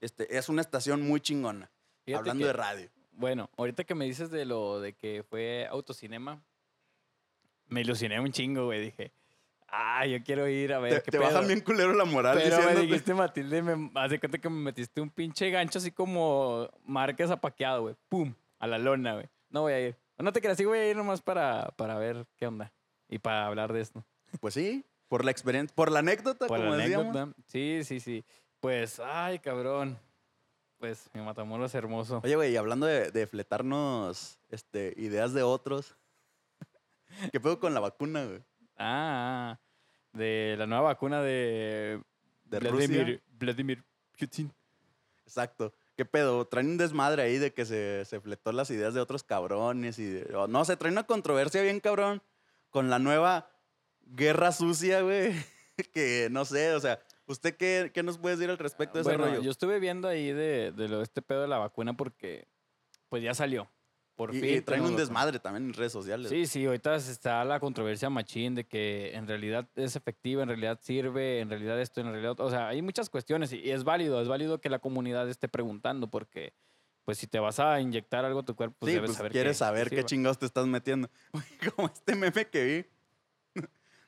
[0.00, 1.70] este, es una estación muy chingona.
[2.04, 2.90] Fíjate hablando que- de radio.
[3.16, 6.42] Bueno, ahorita que me dices de lo de que fue autocinema,
[7.68, 8.80] me ilusioné un chingo, güey.
[8.80, 9.12] Dije,
[9.68, 11.22] ah, yo quiero ir a ver Te, qué te pedo.
[11.28, 14.60] bajan bien culero la moral Pero me diciéndote- dijiste, Matilde, me hace cuenta que me
[14.60, 17.96] metiste un pinche gancho así como marca zapaqueado, güey.
[18.08, 19.26] Pum, a la lona, güey.
[19.50, 19.96] No voy a ir.
[20.18, 22.72] No te creas, sí voy a ir nomás para, para ver qué onda.
[23.08, 24.04] Y para hablar de esto.
[24.40, 27.14] Pues sí, por la experiencia, por la anécdota, Por como la decíamos.
[27.16, 27.42] anécdota.
[27.46, 28.24] Sí, sí, sí.
[28.60, 29.98] Pues, ay, cabrón.
[30.84, 32.20] Pues mi Matamoros es hermoso.
[32.22, 35.96] Oye, güey, y hablando de, de fletarnos este, ideas de otros,
[37.32, 38.42] ¿qué pedo con la vacuna, güey?
[38.76, 39.58] Ah,
[40.12, 42.02] de la nueva vacuna de,
[42.44, 43.20] ¿De Vladimir, Rusia?
[43.28, 43.84] Vladimir
[44.18, 44.52] Putin.
[45.26, 45.72] Exacto.
[45.96, 46.46] ¿Qué pedo?
[46.46, 50.04] Traen un desmadre ahí de que se, se fletó las ideas de otros cabrones y...
[50.04, 52.20] de- no, se trae una controversia bien cabrón
[52.68, 53.48] con la nueva
[54.02, 55.32] guerra sucia, güey.
[55.94, 59.10] que no sé, o sea, ¿usted qué, qué nos puede decir al respecto de ese
[59.16, 59.42] Bueno, rollo?
[59.42, 62.48] yo estuve viendo ahí de, de lo, este pedo de la vacuna porque
[63.08, 63.70] pues ya salió.
[64.16, 64.54] Por y, fin.
[64.54, 66.28] y traen un desmadre también en redes sociales.
[66.30, 70.78] Sí, sí, ahorita está la controversia machín de que en realidad es efectiva, en realidad
[70.80, 72.38] sirve, en realidad esto, en realidad...
[72.38, 75.48] O sea, hay muchas cuestiones y, y es válido, es válido que la comunidad esté
[75.48, 76.52] preguntando porque
[77.04, 79.32] pues si te vas a inyectar algo a tu cuerpo, pues Sí, debes pues saber
[79.32, 80.06] quieres que- saber qué sirva.
[80.06, 81.10] chingados te estás metiendo.
[81.74, 82.86] Como este meme que vi.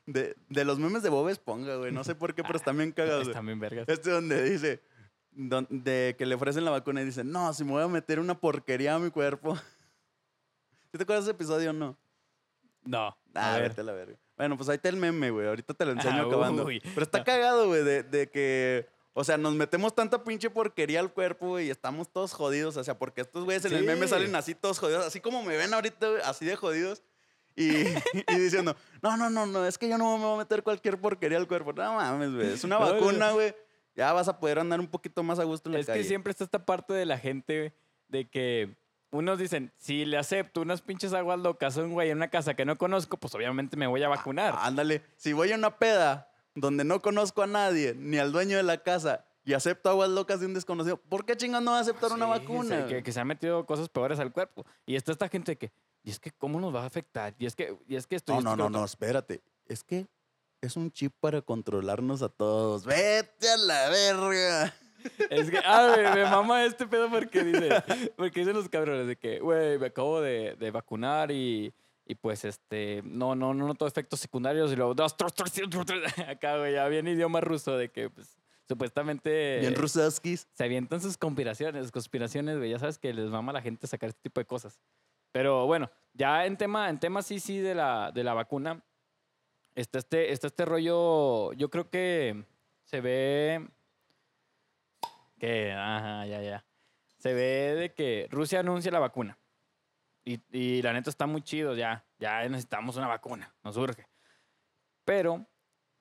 [0.07, 1.91] De, de los memes de Bob Esponja, güey.
[1.91, 3.27] No sé por qué, pero están bien cagados.
[3.27, 3.87] Están bien vergas.
[3.87, 4.81] Este donde dice,
[5.31, 8.39] de que le ofrecen la vacuna y dice, no, si me voy a meter una
[8.39, 9.55] porquería a mi cuerpo.
[10.91, 11.97] ¿Sí te acuerdas de ese episodio o no?
[12.85, 13.69] No, Ah, a ver.
[13.69, 14.17] vete a la verga.
[14.37, 15.45] Bueno, pues ahí está el meme, güey.
[15.47, 16.63] Ahorita te lo enseño Ah, acabando.
[16.65, 16.79] uy.
[16.81, 18.87] Pero está cagado, güey, de, de que...
[19.13, 22.77] O sea, nos metemos tanta pinche porquería al cuerpo, güey, y estamos todos jodidos.
[22.77, 25.57] O sea, porque estos güeyes en el meme salen así todos jodidos, así como me
[25.57, 27.01] ven ahorita, güey, así de jodidos.
[27.57, 27.69] Y,
[28.29, 30.97] y diciendo, no, no, no, no, es que yo no me voy a meter cualquier
[31.01, 31.73] porquería al cuerpo.
[31.73, 32.53] No mames, güey.
[32.53, 33.53] Es una No, vacuna, güey.
[33.95, 35.99] Ya vas a poder andar un poquito más a gusto en la Es calle.
[36.01, 37.73] que siempre está esta parte de la gente
[38.07, 38.77] de que
[39.09, 42.53] unos dicen, si le acepto unas pinches aguas locas a un güey en una casa
[42.53, 44.53] que no conozco, pues obviamente me voy a vacunar.
[44.55, 48.57] Ah, Ándale, si voy a una peda donde no conozco a nadie, ni al dueño
[48.57, 51.77] de la casa, y acepto aguas locas de un desconocido, ¿por qué chingados no va
[51.77, 52.85] a aceptar una vacuna?
[52.85, 54.65] que, que se han metido cosas peores al cuerpo.
[54.85, 55.71] Y está esta gente que,
[56.03, 57.35] y es que, ¿cómo nos va a afectar?
[57.37, 58.79] Y es que, y es que esto y No, no, no, otro".
[58.79, 59.41] no, espérate.
[59.67, 60.07] Es que
[60.61, 62.85] es un chip para controlarnos a todos.
[62.85, 64.73] Vete a la verga.
[65.29, 67.69] Es que, ah, me, me mama este pedo porque dice,
[68.17, 71.73] porque dicen los cabrones de que, güey, me acabo de, de vacunar y,
[72.05, 74.95] y pues este, no, no, no noto efectos secundarios y luego,
[76.27, 80.47] acá, güey, ya bien idioma ruso de que, pues, supuestamente Bien rusaskis.
[80.53, 84.09] se avientan sus conspiraciones, conspiraciones, güey, ya sabes que les mama a la gente sacar
[84.09, 84.79] este tipo de cosas.
[85.37, 88.83] Pero bueno, ya en tema, en tema sí, sí, de la, de la vacuna,
[89.75, 92.43] está este, está este rollo, yo creo que
[92.81, 93.69] se ve
[95.37, 96.65] que, ajá, ya, ya.
[97.19, 99.37] Se ve de que Rusia anuncia la vacuna.
[100.25, 102.03] Y, y la neta está muy chido, ya.
[102.17, 104.07] Ya necesitamos una vacuna, nos urge.
[105.05, 105.45] Pero,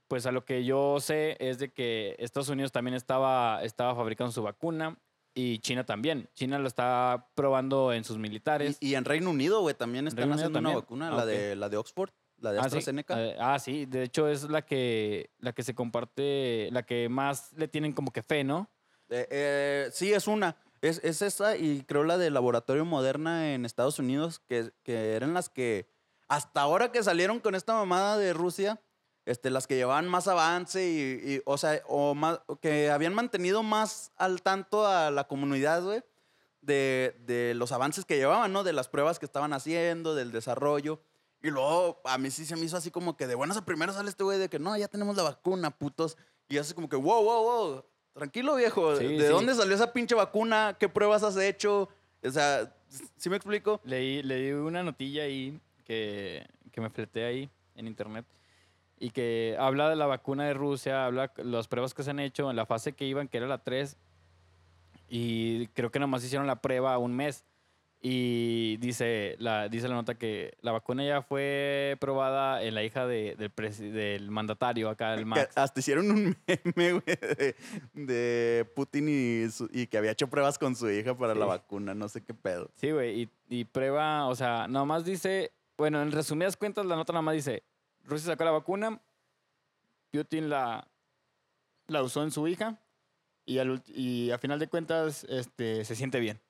[0.09, 4.33] pues a lo que yo sé es de que Estados Unidos también estaba, estaba fabricando
[4.33, 4.99] su vacuna.
[5.37, 6.29] Y China también.
[6.35, 8.79] China lo está probando en sus militares.
[8.81, 10.83] Y, y en Reino Unido, güey, también están Reino Unido haciendo una también?
[10.83, 12.67] vacuna, Ah, la, de, la de Oxford, la de Ah, sí.
[12.67, 13.23] AstraZeneca.
[13.23, 13.85] Eh, ah, sí.
[13.87, 18.11] De hecho, es la que, la que se comparte, la que más le tienen como
[18.13, 18.71] que fe, ¿no?
[19.11, 20.57] Eh, eh, sí, es una.
[20.81, 25.35] Es, es esa y creo la de Laboratorio Moderna en Estados Unidos, que, que eran
[25.35, 25.89] las que,
[26.29, 28.81] hasta ahora que salieron con esta mamada de Rusia,
[29.27, 33.65] este, las que llevaban más avance y, y, o sea, o más, que habían mantenido
[33.65, 36.03] más al tanto a la comunidad, güey,
[36.63, 38.63] de, de los avances que llevaban, ¿no?
[38.63, 41.01] De las pruebas que estaban haciendo, del desarrollo.
[41.43, 43.97] Y luego a mí sí se me hizo así como que de buenas a primeras
[43.97, 46.17] sale este güey de que no, ya tenemos la vacuna, putos.
[46.49, 47.85] Y así como que, wow, wow, wow.
[48.15, 48.97] Tranquilo, viejo.
[48.97, 49.33] Sí, ¿De sí.
[49.33, 50.77] dónde salió esa pinche vacuna?
[50.79, 51.89] ¿Qué pruebas has hecho?
[52.25, 52.73] O sea,
[53.17, 53.81] ¿sí me explico?
[53.85, 58.25] Leí, leí una notilla ahí que, que me fleté ahí en internet
[58.99, 62.21] y que habla de la vacuna de Rusia, habla de las pruebas que se han
[62.21, 63.97] hecho en la fase que iban, que era la 3,
[65.09, 67.45] y creo que nomás hicieron la prueba un mes.
[68.09, 73.07] Y dice la, dice la nota que la vacuna ya fue probada en la hija
[73.07, 75.57] de- del, del mandatario acá, el Que Max.
[75.57, 77.57] hasta hicieron un meme, güey, de,
[77.95, 81.49] de Putin y, su- y que había hecho pruebas con su hija para la Sí.
[81.49, 81.95] vacuna.
[81.95, 82.71] No sé qué pedo.
[82.77, 87.13] Sí, güey, y, y prueba, o sea, nomás dice, bueno, en resumidas cuentas, la nota
[87.15, 87.63] nomás dice,
[88.07, 89.01] Rusia sacó la vacuna,
[90.13, 90.89] Putin la,
[91.89, 92.81] la usó en su hija,
[93.45, 96.41] y, al y a final de cuentas este, se siente bien.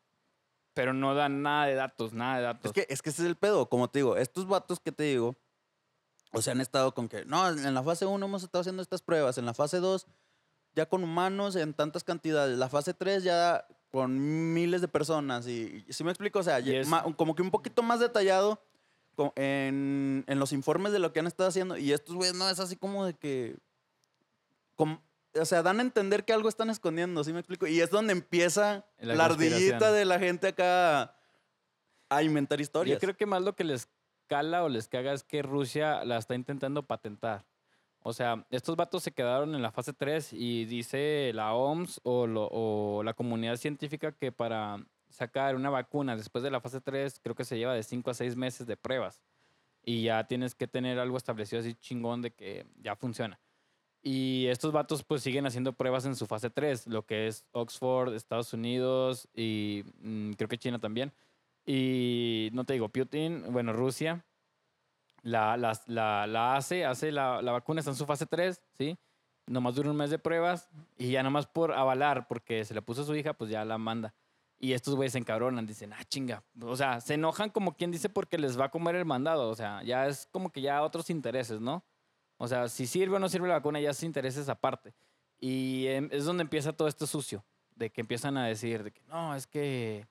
[0.75, 2.67] Pero no dan nada de datos, nada de datos.
[2.67, 3.69] Es que, es que ese es el pedo.
[3.69, 5.37] Como te digo, estos vatos que te digo,
[6.33, 9.01] o sea, han estado con que, no, en la fase 1 hemos estado haciendo estas
[9.03, 10.07] pruebas, en la fase 2
[10.75, 15.47] ya con humanos en tantas cantidades, la fase 3 ya con miles de personas.
[15.49, 18.61] Y, si me explico, o sea, ma- como que un poquito más detallado
[19.37, 21.77] en, en los informes de lo que han estado haciendo.
[21.77, 23.57] Y estos güeyes, no, es así como de que...
[24.75, 25.03] como-
[25.39, 27.67] o sea, dan a entender que algo están escondiendo, ¿sí me explico?
[27.67, 31.15] Y es donde empieza La la, ardillita de la gente acá
[32.09, 32.97] a inventar historias.
[32.97, 33.89] Yo creo que más lo que les
[34.29, 37.45] cala o les caga es que Rusia la está intentando patentar.
[38.03, 42.27] O sea, estos vatos se quedaron en la fase 3 y dice la OMS o,
[42.27, 47.19] lo- o la comunidad científica que para sacar una vacuna después de la fase 3
[47.23, 49.23] creo que se lleva de 5 a 6 meses de pruebas.
[49.83, 53.39] Y ya tienes que tener algo establecido así chingón de que ya funciona.
[54.03, 58.15] Y estos vatos pues siguen haciendo pruebas en su fase 3, lo que es Oxford,
[58.15, 61.13] Estados Unidos y mm, creo que China también.
[61.65, 64.25] Y no te digo, Putin, bueno, Rusia
[65.23, 68.97] la, las- la, la hace, hace la, la vacuna, está en su fase 3, ¿sí?
[69.47, 73.03] Nomás dura un mes de pruebas y ya nomás por avalar, porque se le puso
[73.03, 74.15] a su hija, pues ya la manda.
[74.59, 76.43] Y estos güeyes se encabronan, dicen, ah, chinga.
[76.63, 79.51] O sea, se enojan como quien dice porque les va a comer el mandado.
[79.51, 81.85] O sea, ya es como que ya otros intereses, ¿no?
[82.39, 84.95] O sea, si sirve o no sirve la vacuna, ya es intereses aparte.
[85.39, 89.03] Y em, es donde empieza todo esto sucio, de que empiezan a decir, de que
[89.05, 90.07] no, es que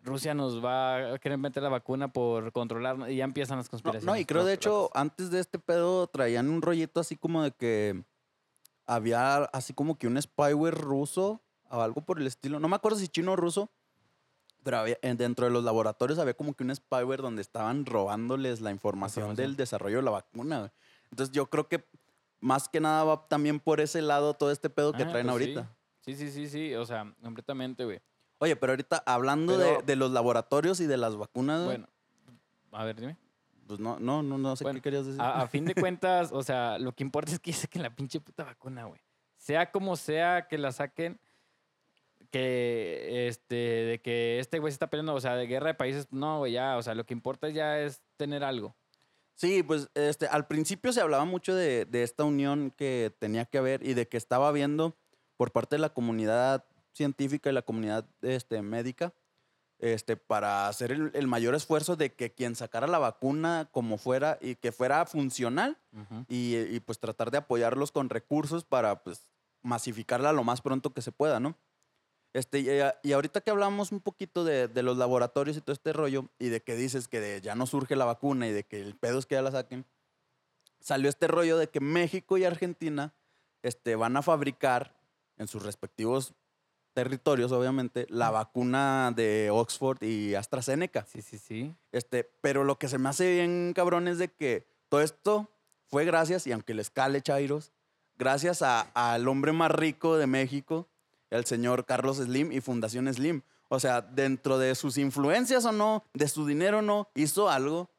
[0.00, 3.70] Rusia nos va a querer meter la vacuna por controlar, y ya empiezan las No,
[3.70, 4.04] conspiraciones.
[4.06, 5.00] no, y creo de hecho, locas.
[5.02, 8.04] antes de este pedo traían un rollito así como de que
[8.86, 11.42] había así como que un spyware ruso
[11.72, 12.60] o algo por el estilo.
[12.60, 13.70] No me acuerdo si chino o ruso,
[14.62, 18.60] pero había- en- dentro de los laboratorios había como que un spyware donde estaban robándoles
[18.60, 19.46] la información Información.
[19.48, 20.58] del desarrollo de la vacuna.
[20.60, 20.70] güey.
[21.10, 21.84] Entonces yo creo que
[22.40, 25.32] más que nada va también por ese lado todo este pedo que Ah, traen pues
[25.32, 25.70] ahorita.
[26.02, 26.14] Sí.
[26.14, 28.00] sí, sí, sí, sí, o sea, completamente, güey.
[28.38, 31.86] Oye, pero ahorita hablando Pero- de, de los laboratorios y de las vacunas, Bueno,
[32.72, 33.16] a ver, dime.
[33.68, 35.20] pues no, no, no, no sé Bueno, qué querías decir.
[35.20, 38.20] A, a fin de cuentas, o sea, lo que importa es que saquen la pinche
[38.20, 39.00] puta vacuna, güey.
[39.36, 41.20] Sea como sea que la saquen,
[42.32, 46.08] que este, de que este güey se está peleando, o sea, de guerra de países,
[46.10, 48.74] no, güey, ya, o sea, lo que importa ya es tener algo.
[49.34, 53.58] Sí, pues este, al principio se hablaba mucho de, de esta unión que tenía que
[53.58, 54.96] haber y de que estaba habiendo
[55.36, 59.12] por parte de la comunidad científica y la comunidad este, médica
[59.78, 64.38] este, para hacer el, el mayor esfuerzo de que quien sacara la vacuna como fuera
[64.40, 65.76] y que fuera funcional
[66.28, 69.26] y, y, pues tratar de apoyarlos con recursos para pues
[69.62, 71.56] masificarla lo más pronto que se pueda, ¿no?
[72.34, 75.72] Este, y, a- y ahorita que hablamos un poquito de, de los laboratorios y todo
[75.74, 78.64] este rollo, y de que dices que de- ya no surge la vacuna y de
[78.64, 79.84] que el pedo es que ya la saquen,
[80.80, 83.14] salió este rollo de que México y Argentina
[83.62, 84.96] este, van a fabricar
[85.36, 86.34] en sus respectivos
[86.94, 91.06] territorios, obviamente, la vacuna de Oxford y AstraZeneca.
[91.06, 91.74] Sí, sí, sí.
[91.90, 95.48] Este, pero lo que se me hace bien cabrón es de que todo esto
[95.86, 97.72] fue gracias, y aunque les cale Chairos,
[98.16, 100.88] gracias a- al hombre más rico de México,
[101.32, 103.42] el señor Carlos Slim y Fundación Slim.
[103.68, 107.90] O sea, dentro de sus influencias o no, de su dinero o no, hizo algo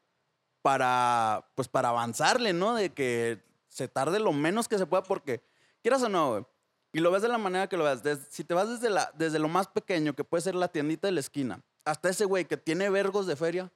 [0.62, 2.74] para, pues para avanzarle, ¿no?
[2.74, 5.42] De que se tarde lo menos que se pueda, porque,
[5.82, 6.46] quieras o no, güey,
[6.92, 8.02] Y lo ves de la manera que lo ves.
[8.02, 11.08] Des- si te vas desde, la, desde lo más pequeño, que puede ser la tiendita
[11.08, 13.70] de la esquina, hasta ese güey que tiene vergos de feria,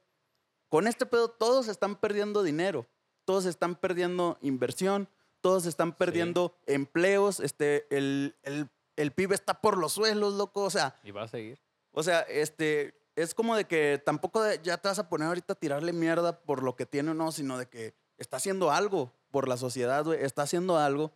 [0.69, 2.87] con este pedo todos están perdiendo dinero,
[3.25, 5.09] todos están perdiendo inversión,
[5.41, 8.69] todos están perdiendo empleos, este, el, el,
[9.01, 11.59] el PIB está por los suelos, loco, o sea, Y va a seguir.
[11.91, 15.53] o sea, este, es como de que tampoco de- ya te vas a poner ahorita
[15.53, 19.13] a tirarle mierda por lo que tiene o no, sino de que está haciendo algo
[19.31, 21.11] por la sociedad, güey, está haciendo algo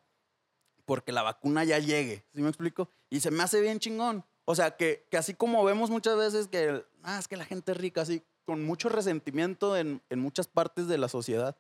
[0.86, 2.89] porque la vacuna ya llegue, ¿sí me explico?
[3.10, 4.26] Y se me hace bien chingón.
[4.46, 7.72] O sea, que, que así como vemos muchas veces que, ah, es que la gente
[7.72, 11.56] es rica, así, con mucho resentimiento en, en muchas partes de la sociedad,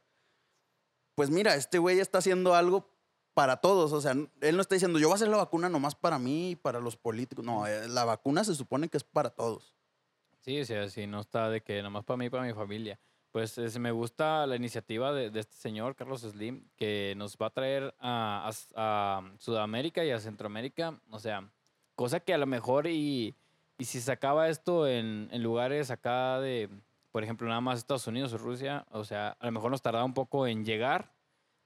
[1.15, 2.89] pues mira, este güey está haciendo algo
[3.33, 3.91] para todos.
[3.93, 6.51] O sea, él no está diciendo, yo voy a hacer la vacuna nomás para mí
[6.51, 7.43] y para los políticos.
[7.43, 9.73] No, eh, la vacuna se supone que es para todos.
[10.41, 12.99] Sí, o sea, sí, no está de que nomás para mí y para mi familia.
[13.31, 17.47] Pues es- me gusta la iniciativa de, de este señor, Carlos Slim, que nos va
[17.47, 20.99] a traer a, a a Sudamérica y a Centroamérica.
[21.09, 21.49] O sea,
[21.95, 23.35] cosa que a lo mejor y,
[23.79, 26.69] y si se acaba esto en, en lugares acá de,
[27.11, 30.03] por ejemplo, nada más Estados Unidos o Rusia, o sea, a lo mejor nos tarda
[30.03, 31.11] un poco en llegar,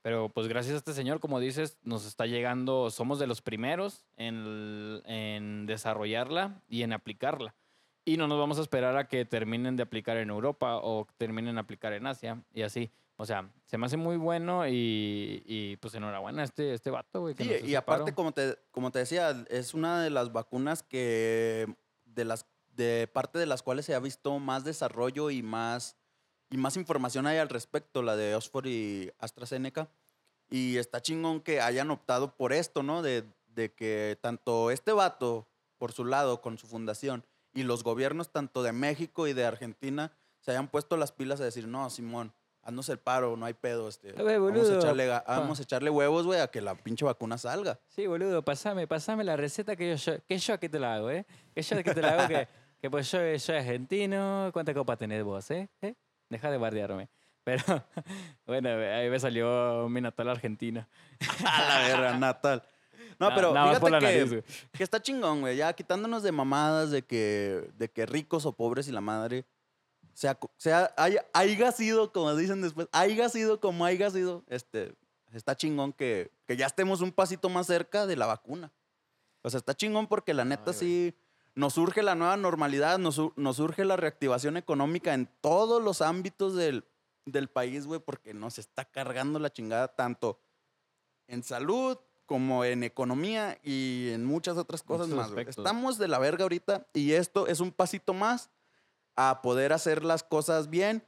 [0.02, 4.04] pero pues gracias a este señor, como dices, nos está llegando, somos de los primeros
[4.16, 7.54] en, en desarrollarla y en aplicarla.
[8.04, 11.56] Y no nos vamos a esperar a que terminen de aplicar en Europa o terminen
[11.56, 12.90] de aplicar en Asia y así.
[13.20, 17.20] O sea, se me hace muy bueno y, y, pues enhorabuena a este, este vato,
[17.20, 17.34] güey.
[17.34, 18.14] Sí, y aparte, paro.
[18.14, 21.66] como te, como te decía, es una de las vacunas que,
[22.04, 25.97] de las, de parte de las cuales se ha visto más desarrollo y más,
[26.50, 29.88] y más información hay al respecto, la de Oxford y AstraZeneca.
[30.50, 33.02] Y está chingón que hayan optado por esto, ¿no?
[33.02, 38.30] De, de que tanto este vato, por su lado, con su fundación, y los gobiernos
[38.30, 42.32] tanto de México y de Argentina se hayan puesto las pilas a decir, no, Simón,
[42.62, 46.26] haznos el paro, no hay pedo, este, ver, vamos, a echarle, vamos a echarle huevos,
[46.26, 47.80] güey, a que la pinche vacuna salga.
[47.88, 51.26] Sí, boludo, pasame, pasame la receta que yo, que yo aquí te la hago, ¿eh?
[51.54, 52.48] Que yo aquí te la hago, que,
[52.80, 54.50] que pues yo yo soy argentino.
[54.52, 55.68] ¿Cuántas copas tenés vos, eh?
[55.82, 55.94] ¿Eh?
[56.28, 57.08] Deja de bardearme.
[57.44, 57.62] Pero,
[58.46, 60.86] bueno, ahí me salió mi natal argentino.
[61.46, 62.62] A la verga, Natal.
[63.18, 65.56] No, pero fíjate por la que, nariz, que está chingón, güey.
[65.56, 69.44] Ya quitándonos de mamadas de que, de que ricos o pobres y la madre.
[70.14, 74.94] Sea, sea haya, haya sido, como dicen después, haya sido como haya sido, este,
[75.32, 78.72] está chingón que, que ya estemos un pasito más cerca de la vacuna.
[79.42, 81.14] O sea, está chingón porque la neta Ay, güey.
[81.58, 86.54] Nos surge la nueva normalidad, nos, nos surge la reactivación económica en todos los ámbitos
[86.54, 86.84] del,
[87.26, 90.40] del país, güey, porque nos está cargando la chingada tanto
[91.26, 95.32] en salud como en economía y en muchas otras cosas Muchos más.
[95.32, 95.48] güey.
[95.48, 98.50] Estamos de la verga ahorita y esto es un pasito más
[99.16, 101.04] a poder hacer las cosas bien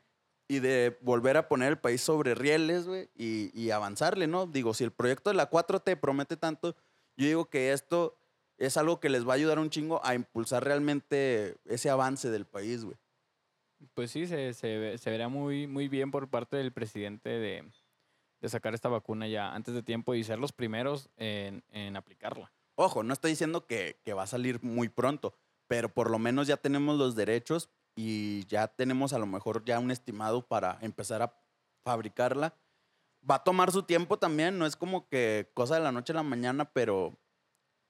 [0.49, 4.47] y de volver a poner el país sobre rieles, güey, y, y avanzarle, ¿no?
[4.47, 6.75] Digo, si el proyecto de la 4T promete tanto,
[7.17, 8.19] yo digo que esto
[8.61, 12.44] es algo que les va a ayudar un chingo a impulsar realmente ese avance del
[12.46, 12.96] país, güey.
[13.94, 17.64] Pues sí, se, se, ve- se verá muy, muy bien por parte del presidente de,
[18.42, 22.53] de sacar esta vacuna ya antes de tiempo y ser los primeros en, en aplicarla.
[22.75, 25.35] Ojo, no estoy diciendo que, que va a salir muy pronto,
[25.66, 29.79] pero por lo menos ya tenemos los derechos y ya tenemos a lo mejor ya
[29.79, 31.35] un estimado para empezar a
[31.83, 32.55] fabricarla.
[33.29, 36.16] Va a tomar su tiempo también, no es como que cosa de la noche a
[36.16, 37.18] la mañana, pero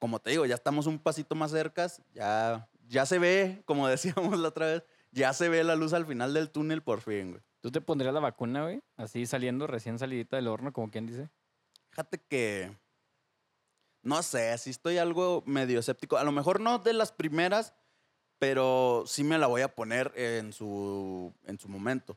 [0.00, 4.36] como te digo, ya estamos un pasito más cerca, ya, ya se ve, como decíamos
[4.38, 4.82] la otra vez,
[5.12, 7.42] ya se ve la luz al final del túnel por fin, güey.
[7.60, 8.82] ¿Tú te pondrías la vacuna, güey?
[8.96, 11.28] Así saliendo, recién salidita del horno, como quien dice.
[11.90, 12.74] Fíjate que.
[14.02, 16.16] No sé, sí estoy algo medio escéptico.
[16.16, 17.74] A lo mejor no de las primeras,
[18.38, 22.16] pero sí me la voy a poner en su, en su momento.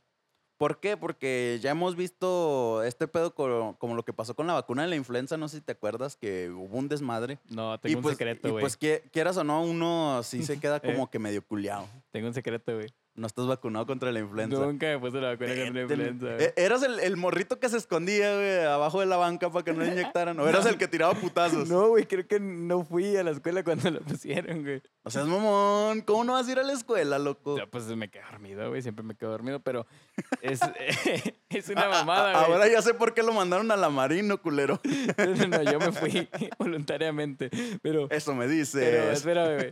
[0.63, 0.95] ¿Por qué?
[0.95, 4.87] Porque ya hemos visto este pedo co- como, lo que pasó con la vacuna de
[4.87, 7.37] la influenza, no sé si te acuerdas que hubo un desmadre.
[7.49, 8.61] No, tengo un pues, secreto, y güey.
[8.61, 11.85] pues qui- quieras o no, uno sí se queda como que medio culiado.
[12.11, 12.87] Tengo un secreto, güey.
[13.15, 14.57] No estás vacunado contra la influenza.
[14.57, 16.65] Nunca me puse la vacuna contra la influenza, eh, güey.
[16.65, 19.83] Eras el, el morrito que se escondía, güey, abajo de la banca para que no
[19.83, 20.39] le inyectaran.
[20.39, 21.69] O eras el que tiraba putazos.
[21.69, 24.81] No, güey, creo que no fui a la escuela cuando lo pusieron, güey.
[25.03, 26.01] O sea, es mamón.
[26.01, 27.55] ¿Cómo no vas a ir a la escuela, loco?
[27.55, 28.81] Ya, pues me quedé dormido, güey.
[28.81, 29.85] Siempre me quedo dormido, pero
[30.41, 30.59] es,
[31.49, 32.53] es una mamada, güey.
[32.53, 34.81] Ahora ya sé por qué lo mandaron a la marino, culero.
[35.53, 37.49] No, yo me fui voluntariamente.
[37.81, 39.17] Pero, Eso me pero dices.
[39.17, 39.69] espérame, güey.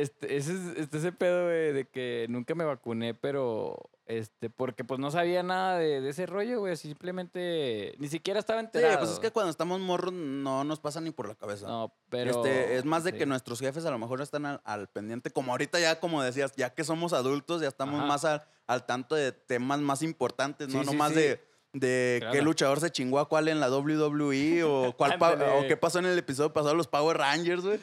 [0.00, 4.84] Este, ese, es- este, ese pedo, güey, de que nunca me vacuné, pero este, porque
[4.84, 6.76] pues no sabía nada de, de ese rollo, güey.
[6.76, 8.98] Simplemente ni siquiera estaba Sí, enterado.
[9.00, 11.66] pues es que cuando estamos morros no nos pasa ni por la cabeza.
[11.66, 12.30] No, pero.
[12.30, 13.18] Este, es más de sí.
[13.18, 15.30] que nuestros jefes a lo mejor están al, al pendiente.
[15.30, 18.06] Como ahorita ya, como decías, ya que somos adultos, ya estamos Ajá.
[18.06, 21.18] más al, al tanto de temas más importantes, no Sí, sí, nomás sí.
[21.20, 21.40] de,
[21.72, 22.32] de Claro.
[22.34, 25.18] qué luchador se chingó a cuál en la WWE o, cuál
[25.56, 27.80] o qué pasó en el episodio pasado los Power Rangers, güey.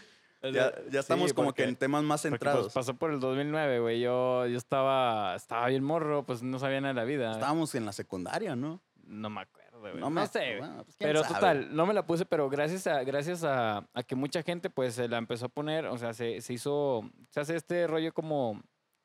[0.52, 2.74] Ya, ya estamos sí, como porque- que en temas más pues, centrados.
[2.74, 4.02] pasó por el 2009, güey.
[4.02, 7.32] Yo, yo estaba, estaba bien morro, pues no sabía nada de la vida.
[7.32, 8.82] Estábamos en la secundaria, ¿no?
[9.06, 9.94] No me acuerdo, güey.
[9.96, 11.34] No No, me- sé, bueno, pues, Pero sabe.
[11.36, 14.96] total, no me la puse, pero gracias a, gracias a, a que mucha gente pues
[14.96, 18.62] se la empezó a poner, o sea, se, se hizo, se hace este rollo como,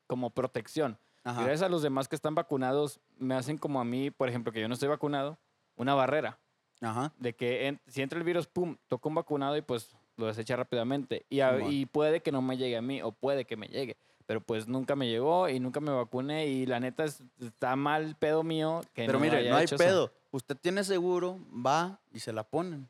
[0.07, 0.97] como protección.
[1.25, 1.41] Y Ajá.
[1.43, 4.61] gracias a los demás que están vacunados, me hacen como a mí, por ejemplo, que
[4.61, 5.37] yo no estoy vacunado,
[5.75, 6.39] una barrera.
[6.81, 7.11] Ajá.
[7.17, 10.55] De que en- si entra el virus, pum, toca un vacunado y pues lo desecha
[10.55, 11.25] rápidamente.
[11.29, 13.97] Y, a- y puede que no me llegue a mí o puede que me llegue.
[14.25, 18.15] Pero pues nunca me llegó y nunca me vacuné y la neta es- está mal
[18.19, 19.83] pedo mío que Pero no mire, haya no hay hecho eso.
[19.83, 20.13] pedo.
[20.31, 22.87] Usted tiene seguro, va y se la ponen.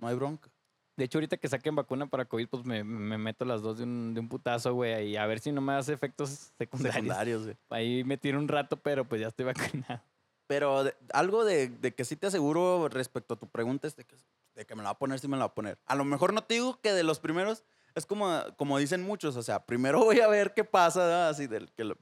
[0.00, 0.50] No hay bronca.
[0.96, 3.84] De hecho, ahorita que saquen vacuna para COVID, pues me, me meto las dos de
[3.84, 6.94] un, de un putazo, güey, y a ver si no me hace efectos secundarios.
[6.94, 7.56] Secundarios, güey.
[7.70, 9.44] Ahí me tiro un rato, pero pues ya estoy
[9.86, 10.00] vacunado.
[10.46, 14.04] Pero de- algo de, de que sí te aseguro respecto a tu pregunta es de
[14.04, 14.14] que,
[14.54, 15.78] de que me la va a poner, sí me la va a poner.
[15.86, 17.64] A lo mejor no te digo que de los primeros,
[17.94, 21.28] es como, como dicen muchos, o sea, primero voy a ver qué pasa, ¿verdad?
[21.30, 21.96] así del que, lo-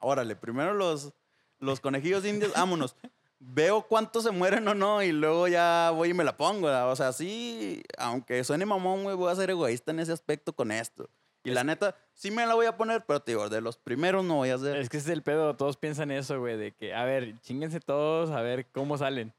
[0.00, 1.12] órale, primero los,
[1.58, 2.96] los conejillos indios, vámonos.
[3.40, 6.90] Veo cuántos se mueren o no y luego ya voy y me la pongo, ¿verdad?
[6.90, 10.72] O sea, sí, aunque suene mamón, güey, voy a ser egoísta en ese aspecto con
[10.72, 11.08] esto.
[11.44, 14.24] Y la neta, sí me la voy a poner, pero te digo, de los primeros
[14.24, 14.76] no voy a hacer.
[14.78, 17.78] Es que ese es el pedo, todos piensan eso, güey, de que, a ver, chinguense
[17.78, 19.32] todos, a ver cómo salen.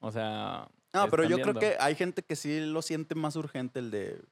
[0.00, 0.66] O sea...
[0.94, 4.22] No, pero yo creo que hay gente que sí lo siente más urgente el de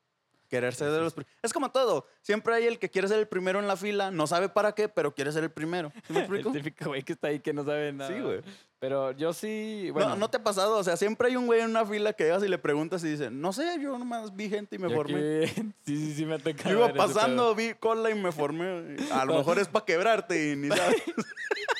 [0.48, 1.34] querer ser de los primeros.
[1.42, 2.06] Es como todo.
[2.20, 4.88] Siempre hay el que quiere ser el primero en la fila, no sabe para qué,
[4.88, 5.92] pero quiere ser el primero.
[6.06, 6.50] ¿Sí me explico?
[6.50, 8.14] El típico güey que está ahí que no sabe nada.
[8.14, 8.42] Sí, güey.
[8.82, 10.08] Pero yo sí, bueno...
[10.08, 12.24] no, no te ha pasado, o sea, siempre hay un güey en una fila que
[12.24, 14.96] llegas y le preguntas y dice, no sé, yo nomás vi gente y me yo
[14.96, 15.44] formé.
[15.44, 18.96] aquí- sí, sí, sí me ha Yo iba pasando, vi cola y me formé.
[19.12, 21.00] A lo mejor es para quebrarte y ni sabes.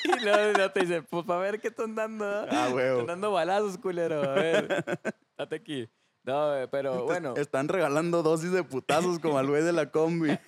[0.05, 2.25] Y luego te dice, pues para ver qué están dando.
[2.25, 2.69] ¿ah?
[2.73, 3.01] Huevo.
[3.01, 4.23] Están dando balazos, culero.
[4.23, 4.85] A ver,
[5.37, 5.89] date aquí.
[6.23, 7.33] No, pero bueno.
[7.35, 10.39] Están regalando dosis de putazos como al güey de la combi.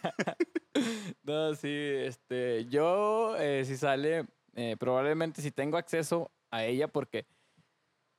[1.23, 7.27] No, sí, este, yo eh, si sale, eh, probablemente si tengo acceso a ella porque,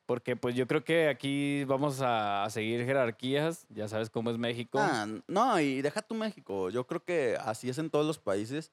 [0.07, 4.38] porque pues yo creo que aquí vamos a, a seguir jerarquías, ya sabes cómo es
[4.38, 4.79] México.
[4.81, 6.70] Ah, no, y deja tu México.
[6.70, 8.72] Yo creo que así es en todos los países.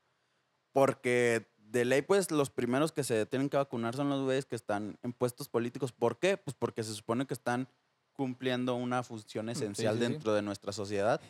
[0.74, 4.56] Porque de ley, pues, los primeros que se tienen que vacunar son los güeyes que
[4.56, 5.92] están en puestos políticos.
[5.92, 6.38] ¿Por qué?
[6.38, 7.68] Pues porque se supone que están
[8.12, 10.12] cumpliendo una función esencial sí, sí.
[10.12, 11.22] dentro de nuestra sociedad.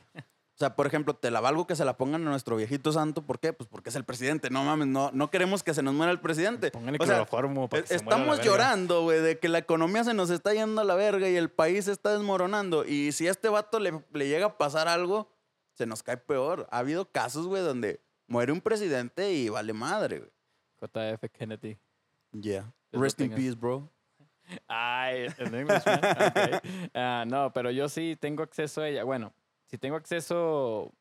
[0.56, 3.24] O sea, por ejemplo, te la valgo que se la pongan a nuestro viejito santo.
[3.26, 3.54] ¿Por qué?
[3.54, 4.52] Pues porque es el presidente.
[4.52, 6.70] No mames, no, no queremos que se nos muera el presidente.
[6.70, 7.48] Póngale O sea, para
[7.80, 10.54] es- que se muera la Estamos llorando, güey, de que la economía se nos está
[10.54, 12.86] yendo a la verga y el país se está desmoronando.
[12.86, 15.32] Y si a este vato le, le llega a pasar algo,
[15.74, 16.68] se nos cae peor.
[16.70, 20.32] Ha habido casos, güey, donde muere un presidente y vale madre, güey.
[20.82, 21.78] JF Kennedy.
[22.32, 22.72] Yeah.
[22.92, 23.89] Rest in peace, bro.
[24.68, 26.00] Ay, en inglés, man?
[26.04, 26.63] Ok.
[26.94, 29.04] Ah, no, pero yo sí tengo acceso a ella.
[29.04, 29.34] Bueno,
[29.74, 30.94] si tengo acceso,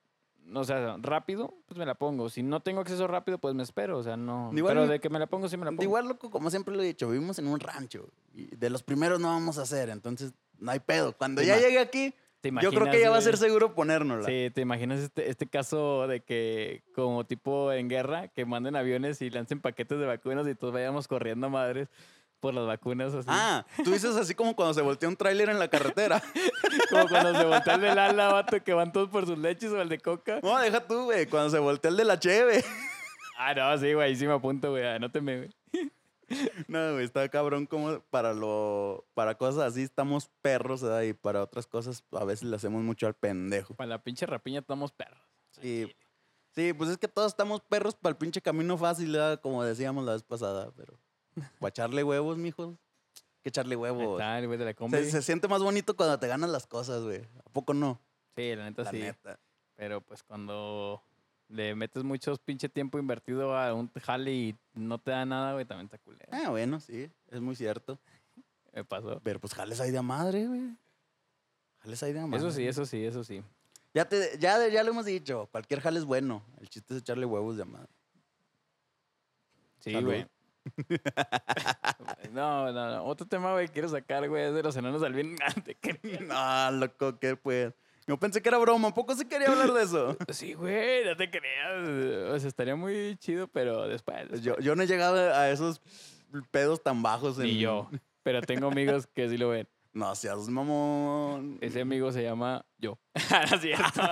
[0.54, 2.30] o sea, rápido, pues me la pongo.
[2.30, 3.98] Si no tengo acceso rápido, pues me espero.
[3.98, 4.50] O sea, no.
[4.54, 5.82] Igual- pero de que me la pongo, sí me la pongo.
[5.82, 8.08] Igual, loco, como siempre lo he dicho, vivimos en un rancho.
[8.32, 11.14] Y de los primeros no vamos a hacer, entonces no hay pedo.
[11.14, 14.26] Cuando ya llegue aquí, ¿Te yo creo que ya va a ser seguro ponérnosla.
[14.26, 19.20] Sí, ¿te imaginas este, este caso de que, como tipo en guerra, que manden aviones
[19.20, 21.90] y lancen paquetes de vacunas y todos vayamos corriendo a madres
[22.42, 23.28] por las vacunas así?
[23.30, 26.20] Ah, tú dices así como cuando se voltea un tráiler en la carretera.
[26.90, 29.80] Como cuando se voltea el del ala, vato, que van todos por sus leches o
[29.80, 30.40] el de coca.
[30.42, 32.64] No, deja tú, güey, cuando se voltea el de la cheve.
[33.38, 35.50] Ah, no, sí, güey, sí me apunto, güey, anóteme, güey.
[36.66, 41.02] No, güey, está cabrón como para lo para cosas así estamos perros, ¿verdad?
[41.02, 43.74] Y para otras cosas a veces le hacemos mucho al pendejo.
[43.74, 45.20] Para la pinche rapiña estamos perros.
[45.60, 45.94] Sí.
[46.54, 49.40] Sí, pues es que todos estamos perros para el pinche camino fácil, ¿verdad?
[49.40, 50.98] Como decíamos la vez pasada, pero
[51.58, 52.68] para echarle huevos, mijos.
[52.68, 54.20] Hay que echarle huevos.
[54.20, 54.98] Está el güey de la combi.
[54.98, 57.22] Se, se siente más bonito cuando te ganas las cosas, güey.
[57.44, 58.00] ¿A poco no?
[58.36, 58.98] Sí, la neta La sí.
[58.98, 59.38] neta.
[59.76, 61.02] Pero pues cuando
[61.48, 65.64] le metes mucho pinche tiempo invertido a un jale y no te da nada, güey,
[65.64, 66.30] también está culero.
[66.32, 67.98] Ah, bueno, sí, es muy cierto.
[68.72, 69.20] Me pasó.
[69.22, 70.76] Pero pues jales ahí de a madre, güey.
[71.80, 72.38] Jales ahí de a madre.
[72.38, 73.42] Eso sí, eso sí, eso sí.
[73.94, 76.42] Ya, te, ya, ya lo hemos dicho, cualquier jale es bueno.
[76.60, 77.90] El chiste es echarle huevos de a madre.
[79.80, 80.26] Sí, güey.
[82.32, 83.04] no, no, no.
[83.04, 85.36] Otro tema, güey, que quiero sacar, güey, es de los enanos al bien.
[85.80, 86.20] Creas.
[86.22, 87.72] No, loco, ¿qué pues?
[88.06, 90.16] Yo pensé que era broma, ¿a poco sí quería hablar de eso?
[90.30, 91.88] Sí, güey, no te creas.
[92.32, 94.26] O sea, estaría muy chido, pero después.
[94.28, 95.80] Pues Yo, yo no he llegado a esos
[96.50, 97.38] pedos tan bajos.
[97.38, 97.44] En...
[97.44, 97.88] Ni yo.
[98.24, 99.68] Pero tengo amigos que sí lo ven.
[99.92, 101.58] No seas mamón.
[101.60, 102.98] Ese amigo se llama yo.
[103.14, 104.02] No es cierto.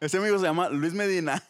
[0.00, 1.42] Ese amigo se llama Luis Medina.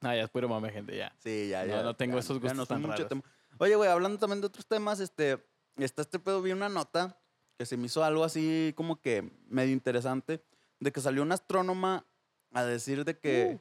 [0.00, 1.12] No, ya es puro mame, gente, ya.
[1.18, 1.82] Sí, ya, No, ya.
[1.82, 3.22] no tengo ya, esos gustos no tan mucho raros.
[3.58, 5.38] Oye, güey, hablando también de otros temas, este,
[5.76, 7.18] está este pedo, vi una nota
[7.58, 10.42] que se me hizo algo así como que medio interesante,
[10.78, 12.06] de que salió una astrónoma
[12.52, 13.52] a decir de que...
[13.56, 13.60] Uh.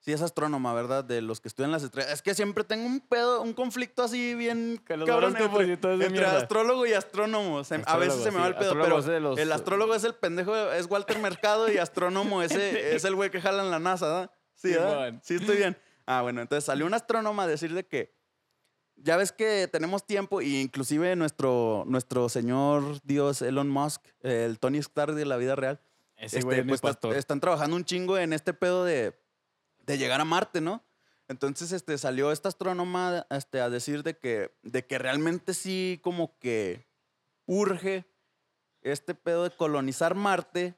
[0.00, 1.02] Sí, es astrónoma, ¿verdad?
[1.02, 2.12] De los que estudian las estrellas.
[2.12, 6.08] Es que siempre tengo un pedo, un conflicto así bien Que los cabrón entre, entre
[6.10, 6.38] mierda.
[6.38, 7.64] astrólogo y astrónomo.
[7.64, 8.48] Se- a veces Astrólogo, se me va sí.
[8.50, 12.42] el pedo, Astrólogo pero los- el astrólogo es el pendejo, es Walter Mercado y astrónomo
[12.42, 14.30] ese es el güey que jala en la NASA, ¿verdad?
[14.60, 15.06] Sí, ¿verdad?
[15.06, 15.20] Simón.
[15.24, 15.76] Sí, estoy bien.
[16.06, 18.14] Ah, bueno, entonces salió un astrónomo a decir de que
[18.96, 24.78] ya ves que tenemos tiempo y inclusive nuestro, nuestro señor Dios Elon Musk, el Tony
[24.78, 25.80] Stark de la vida real,
[26.16, 29.14] Ese este, pues, está- están trabajando un chingo en este pedo de,
[29.86, 30.82] de llegar a Marte, ¿no?
[31.28, 36.36] Entonces este, salió esta astrónoma este, a decir de que, de que realmente sí como
[36.38, 36.86] que
[37.46, 38.06] urge
[38.80, 40.74] este pedo de colonizar Marte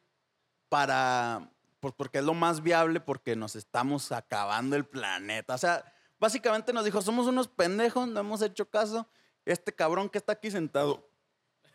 [0.69, 1.51] para,
[1.81, 5.55] pues porque es lo más viable, porque nos estamos acabando el planeta.
[5.55, 5.85] O sea,
[6.19, 9.09] básicamente nos dijo, somos unos pendejos, no hemos hecho caso.
[9.45, 11.09] Este cabrón que está aquí sentado.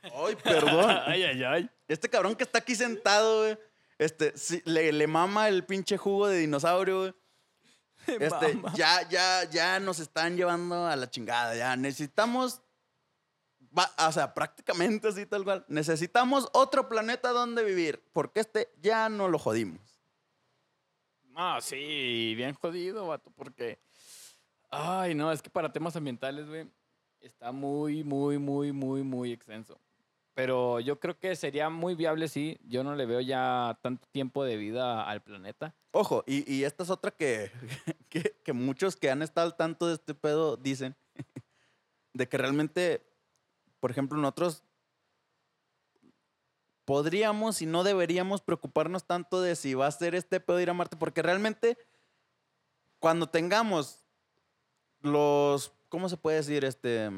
[0.03, 0.89] Ay, perdón.
[1.05, 1.69] ay, ay, ay.
[1.87, 3.57] Este cabrón que está aquí sentado, güey.
[3.97, 7.13] Este, sí, le, le mama el pinche jugo de dinosaurio, güey.
[8.19, 8.71] Este, Mama.
[8.75, 11.55] ya, ya, ya nos están llevando a la chingada.
[11.55, 12.61] Ya necesitamos.
[13.75, 15.65] va- o sea, prácticamente así tal cual.
[15.69, 18.03] Necesitamos otro planeta donde vivir.
[18.13, 19.94] Porque este ya no lo jodimos.
[21.35, 23.77] Ah, sí, bien jodido, vato, porque.
[24.71, 26.67] Ay, no, es que para temas ambientales, güey,
[27.19, 29.79] está muy, muy, muy, muy, muy extenso.
[30.33, 32.57] Pero yo creo que sería muy viable, sí.
[32.63, 35.75] Yo no le veo ya tanto tiempo de vida al planeta.
[35.91, 37.51] Ojo, y, y esta es otra que,
[38.09, 40.95] que, que muchos que han estado al tanto de este pedo dicen.
[42.13, 43.05] De que realmente,
[43.81, 44.63] por ejemplo, nosotros
[46.85, 50.69] podríamos y no deberíamos preocuparnos tanto de si va a ser este pedo de ir
[50.69, 51.77] a Marte, porque realmente
[52.99, 54.05] cuando tengamos
[55.01, 56.63] los, ¿cómo se puede decir?
[56.63, 57.09] Este,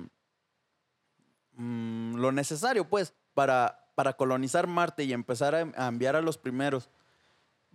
[1.54, 6.38] mm, lo necesario, pues, para, para colonizar Marte y empezar a, a enviar a los
[6.38, 6.90] primeros,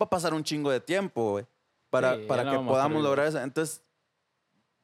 [0.01, 1.45] va a pasar un chingo de tiempo, güey,
[1.89, 3.39] para, Sí, para no que podamos lograr eso.
[3.39, 3.83] Entonces,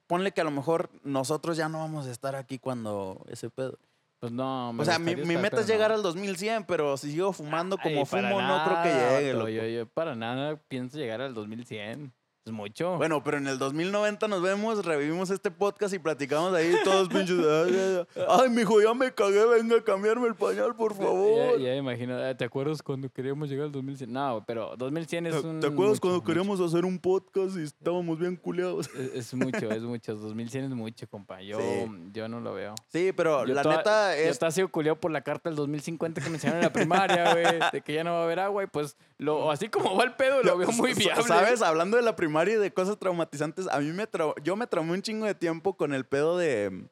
[0.08, 3.78] ponle que a lo mejor nosotros ya no vamos a estar aquí cuando ese pedo.
[4.20, 5.96] Pues no, me O sea, mi, mi estar, meta es llegar no.
[5.96, 9.34] al 2100, pero si sigo fumando como Ay, fumo, no creo que llegue.
[9.34, 9.50] loco.
[9.50, 12.14] Yo, yo para nada pienso llegar al 2100.
[12.50, 12.98] Es mucho.
[12.98, 17.38] Bueno, pero en el 2090 nos vemos, revivimos este podcast y platicamos ahí todos pinches.
[17.40, 18.50] Ay, ay, ay.
[18.50, 21.60] Mijo, ya me cagué, venga a cambiarme el pañal, por favor.
[21.60, 22.18] Ya, ya imagino.
[22.18, 24.12] ah, ¿Te acuerdas cuando queríamos llegar al 2100?
[24.12, 25.60] No, pero 2100 es un.
[25.60, 26.26] ¿Te acuerdas mucho, cuando mucho.
[26.26, 28.90] queríamos hacer un podcast y estábamos bien culeados?
[28.96, 30.16] Es, es mucho, es mucho.
[30.16, 31.42] 2100 es mucho, compa.
[31.44, 31.86] Yo, Sí.
[32.14, 32.74] yo no lo veo.
[32.88, 34.30] Sí, pero Yo la toda- neta Yo es.
[34.32, 37.46] estaba sido culiado por la carta del 2050 que me enseñaron en la primaria, güey.
[37.72, 40.14] De que ya no va a haber agua y pues, lo, así como va el
[40.14, 41.24] pedo, lo veo muy viable.
[41.24, 41.62] ¿Sabes?
[41.62, 44.94] Hablando de la primaria y de cosas traumatizantes, a mí me trau- yo me traumé
[44.94, 46.88] un chingo de tiempo con el pedo de,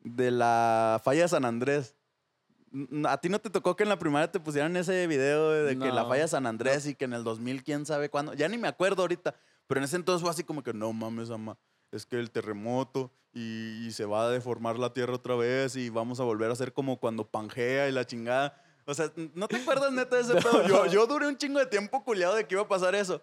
[0.00, 1.96] de la falla de San Andrés.
[3.08, 5.78] ¿A ti no te tocó que en la primaria te pusieran ese video de, de
[5.78, 6.08] que la No.
[6.08, 8.34] falla de San Andrés y que en el 2000 quién sabe cuándo?
[8.34, 9.34] Ya ni me acuerdo ahorita,
[9.66, 11.56] pero en ese entonces fue así como que no mames, ama,
[11.90, 15.88] es que el terremoto y, y se va a deformar la tierra otra vez y
[15.90, 18.60] vamos a volver a ser como cuando Pangea y la chingada.
[18.84, 20.66] O sea, ¿no te acuerdas neta de ese pedo?
[20.68, 23.22] Yo, yo duré un chingo de tiempo culiado de que iba a pasar eso.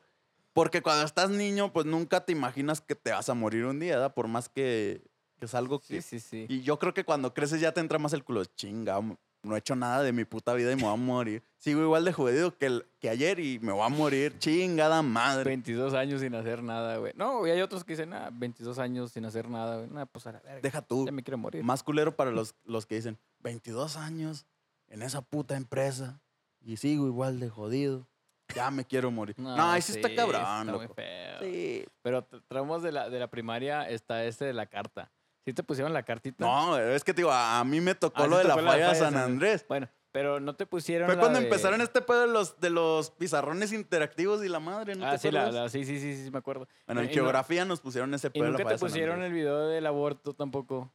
[0.53, 3.95] Porque cuando estás niño, pues nunca te imaginas que te vas a morir un día,
[3.95, 4.13] ¿verdad?
[4.13, 5.01] Por más que,
[5.39, 6.01] que es algo que...
[6.01, 6.45] Sí, sí, sí.
[6.47, 8.45] Y yo creo que cuando creces ya te entra más el culo.
[8.45, 8.99] Chinga,
[9.41, 11.43] no he hecho nada de mi puta vida y me voy a morir.
[11.57, 14.37] Sigo igual de jodido que, el- que ayer y me voy a morir.
[14.37, 15.43] Chingada madre.
[15.45, 17.13] 22 años sin hacer nada, güey.
[17.15, 19.89] No, güey, hay otros que dicen, ah, 22 años sin hacer nada, güey.
[19.89, 20.61] Nah, pues a la verga.
[20.61, 21.05] Deja tú.
[21.05, 21.63] Ya me quiero morir.
[21.63, 24.45] Más culero para los, los que dicen, 22 años
[24.87, 26.21] en esa puta empresa
[26.61, 28.07] y sigo igual de jodido.
[28.55, 29.35] Ya me quiero morir.
[29.39, 31.39] No, ahí sí, está cabrón, está muy feo.
[31.41, 31.85] Sí.
[32.01, 35.11] Pero tra- traemos de la, de la primaria está este de la carta.
[35.45, 36.43] ¿Sí te pusieron la cartita?
[36.45, 38.89] No, es que te digo, a, a mí me tocó Ah, lo de la falla
[38.89, 39.65] de San Andrés.
[39.67, 42.69] Bueno, pero no te pusieron Fue la cuando de- empezaron este pedo de los, de
[42.69, 46.31] los pizarrones interactivos y la madre, ¿no Ah, te sí, la, sí, sí, sí, sí,
[46.31, 46.67] me acuerdo.
[46.85, 48.85] Bueno, en Y no- geografía nos pusieron ese Y pedo de la nunca falla te
[48.85, 50.93] pusieron el video del aborto tampoco.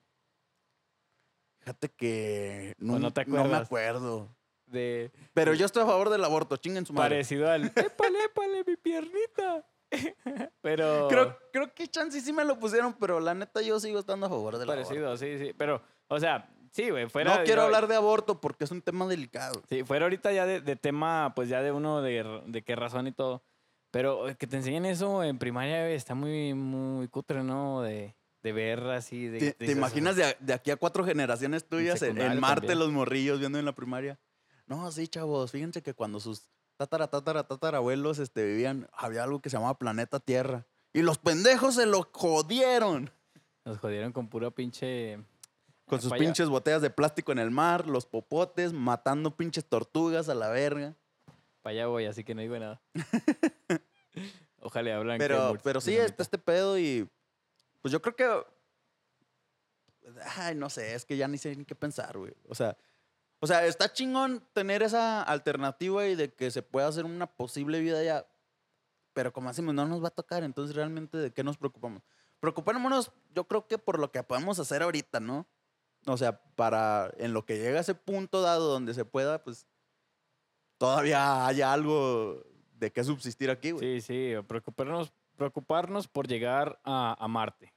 [1.60, 4.34] Fíjate que no, ¿O no te no me acuerdo.
[4.70, 7.10] De Pero yo estoy a favor del aborto, chinguen su madre.
[7.16, 9.64] parecido al épale, épale, mi piernita.
[10.60, 14.26] pero Creo, creo que chance sí me lo pusieron, pero la neta yo sigo estando
[14.26, 15.54] a favor del parecido, sí, sí.
[15.56, 17.12] Pero, o sea, sí, güey, aborto.
[17.12, 17.38] fuera.
[17.38, 19.62] No quiero yo- hablar de aborto porque es un tema delicado.
[19.68, 23.06] Sí, fuera ahorita ya de, de tema, pues ya de uno de, de qué razón
[23.06, 23.42] y todo.
[23.90, 27.80] Pero que te enseñen eso en primaria está muy, muy cutre, ¿no?
[27.80, 29.28] De, de ver así.
[29.28, 32.38] De, ¿Te, de te esas- imaginas de, de aquí a cuatro generaciones tuyas en, en
[32.38, 32.78] Marte también.
[32.80, 34.18] los morrillos viendo en la primaria?
[34.68, 36.42] No, sí, chavos, fíjense que cuando sus
[36.76, 40.66] tatara, tatara, tatarabuelos este, vivían, había algo que se llamaba planeta Tierra.
[40.92, 43.10] Y los pendejos se lo jodieron.
[43.64, 45.18] Nos jodieron con puro pinche.
[45.86, 50.34] Con sus pinches botellas de plástico en el mar, los popotes, matando pinches tortugas a
[50.34, 50.94] la verga.
[51.62, 52.80] Para allá voy, así que no digo nada.
[54.60, 55.18] Ojalá hablan.
[55.18, 57.08] Pero, pero sí, está este pedo y
[57.80, 58.46] pues yo creo que...
[60.36, 62.34] Ay, no sé, es que ya ni sé ni qué pensar, güey.
[62.48, 62.76] O sea,
[63.40, 67.80] o sea, está chingón tener esa alternativa y de que se pueda hacer una posible
[67.80, 68.26] vida ya.
[69.12, 72.02] Pero como decimos, no nos va a tocar, entonces realmente de qué nos preocupamos.
[72.40, 75.46] Preocupémonos, yo creo que por lo que podemos hacer ahorita, ¿no?
[76.06, 79.66] O sea, para en lo que llega a ese punto dado donde se pueda, pues
[80.78, 84.00] todavía haya algo de qué subsistir aquí, güey.
[84.00, 87.74] Sí, sí, preocuparnos, preocuparnos por llegar a, a Marte.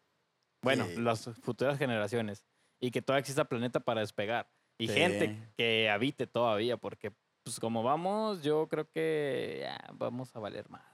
[0.62, 0.98] Bueno, Sí.
[1.02, 2.46] las futuras generaciones.
[2.80, 4.48] Y que todavía exista planeta para despegar.
[4.82, 4.94] Y Sí.
[4.96, 7.12] gente que habite todavía, porque
[7.44, 10.86] pues como vamos, yo creo que ya vamos a valer madre.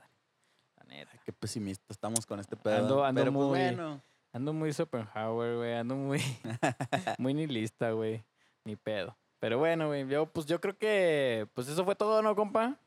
[0.77, 1.11] La neta.
[1.25, 2.77] Qué pesimista estamos con este pedo.
[2.77, 4.01] Ando- ando Pero pues muy- bueno.
[4.33, 5.73] Ando muy Schopenhauer, güey.
[5.75, 6.19] Ando muy,
[7.19, 8.23] muy nihilista, güey.
[8.65, 9.17] Ni pedo.
[9.39, 10.07] Pero bueno, güey.
[10.07, 11.47] Yo, pues yo creo que.
[11.53, 12.77] Pues eso fue todo, ¿no, compa?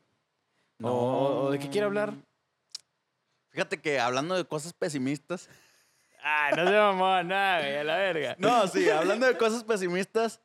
[0.83, 2.13] O- o de qué quiere hablar?
[3.49, 5.49] Fíjate que hablando de cosas pesimistas.
[6.23, 8.35] Ay, no se mamó, nada, güey, a la verga.
[8.39, 10.39] No, sí, hablando de cosas pesimistas.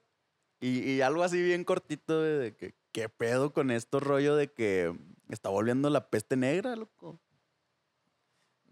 [0.61, 4.97] Y, y algo así bien cortito de, que qué pedo con esto rollo de que
[5.29, 7.21] está volviendo la peste negra, loco.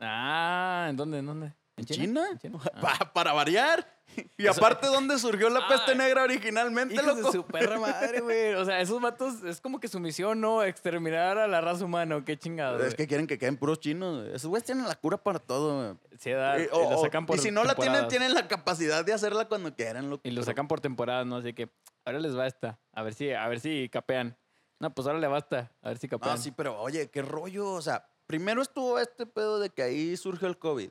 [0.01, 1.19] Ah, ¿en dónde?
[1.19, 1.55] ¿En dónde?
[1.77, 2.27] ¿En China?
[2.33, 2.59] ¿En China?
[2.75, 2.81] Ah.
[2.99, 3.94] Pa- para variar.
[4.37, 7.23] Y aparte, ¿dónde surgió la peste negra originalmente, Hijos loco?
[7.23, 8.55] de su perra madre, güey.
[8.55, 10.63] O sea, esos vatos es como que su misión, ¿no?
[10.63, 12.23] Exterminar a la raza humana.
[12.25, 12.85] Qué chingado.
[12.85, 14.23] Es que quieren que queden puros chinos.
[14.23, 14.35] güey.
[14.35, 15.77] Esos güeyes tienen la cura para todo.
[15.77, 15.99] güey.
[16.19, 19.13] Sí, da, Y, lo sacan por y si no la tienen, tienen la capacidad de
[19.13, 20.23] hacerla cuando quieran, loco.
[20.25, 21.37] Y lo sacan por temporadas, ¿no?
[21.37, 21.71] Así que
[22.05, 22.79] ahora les va esta.
[22.93, 24.37] A ver si, a ver si capean.
[24.81, 25.73] No, pues ahora le basta.
[25.83, 26.35] A ver si capean.
[26.35, 27.71] Ah, sí, pero oye, qué rollo.
[27.71, 30.91] O sea, primero estuvo este pedo de que ahí surgió el COVID.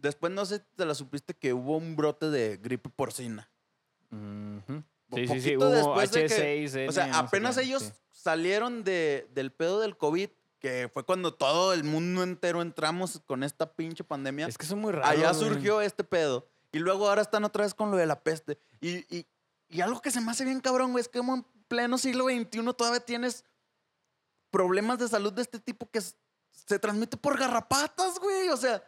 [0.00, 3.50] Después no sé si te la supiste que hubo un brote de gripe porcina.
[4.10, 4.82] Ujú.
[5.08, 5.56] Po- Sí, sí, sí.
[5.56, 6.34] Hubo después de que-
[6.66, 7.92] H6N, O sea, no sé apenas qué, ellos sí.
[8.12, 10.28] salieron de, del pedo del COVID,
[10.60, 14.46] que fue cuando todo el mundo entero entramos con esta pinche pandemia.
[14.46, 15.08] Es que son muy raros.
[15.10, 15.48] Allá güey.
[15.48, 16.48] surgió este pedo.
[16.72, 18.58] Y luego ahora están otra vez con lo de la peste.
[18.80, 19.26] Y, y-
[19.68, 22.24] y algo que se me hace bien cabrón, güey, es que como en pleno siglo
[22.26, 23.44] XXI todavía tienes
[24.50, 28.48] problemas de salud de este tipo que se transmite por garrapatas, güey.
[28.50, 28.82] O sea,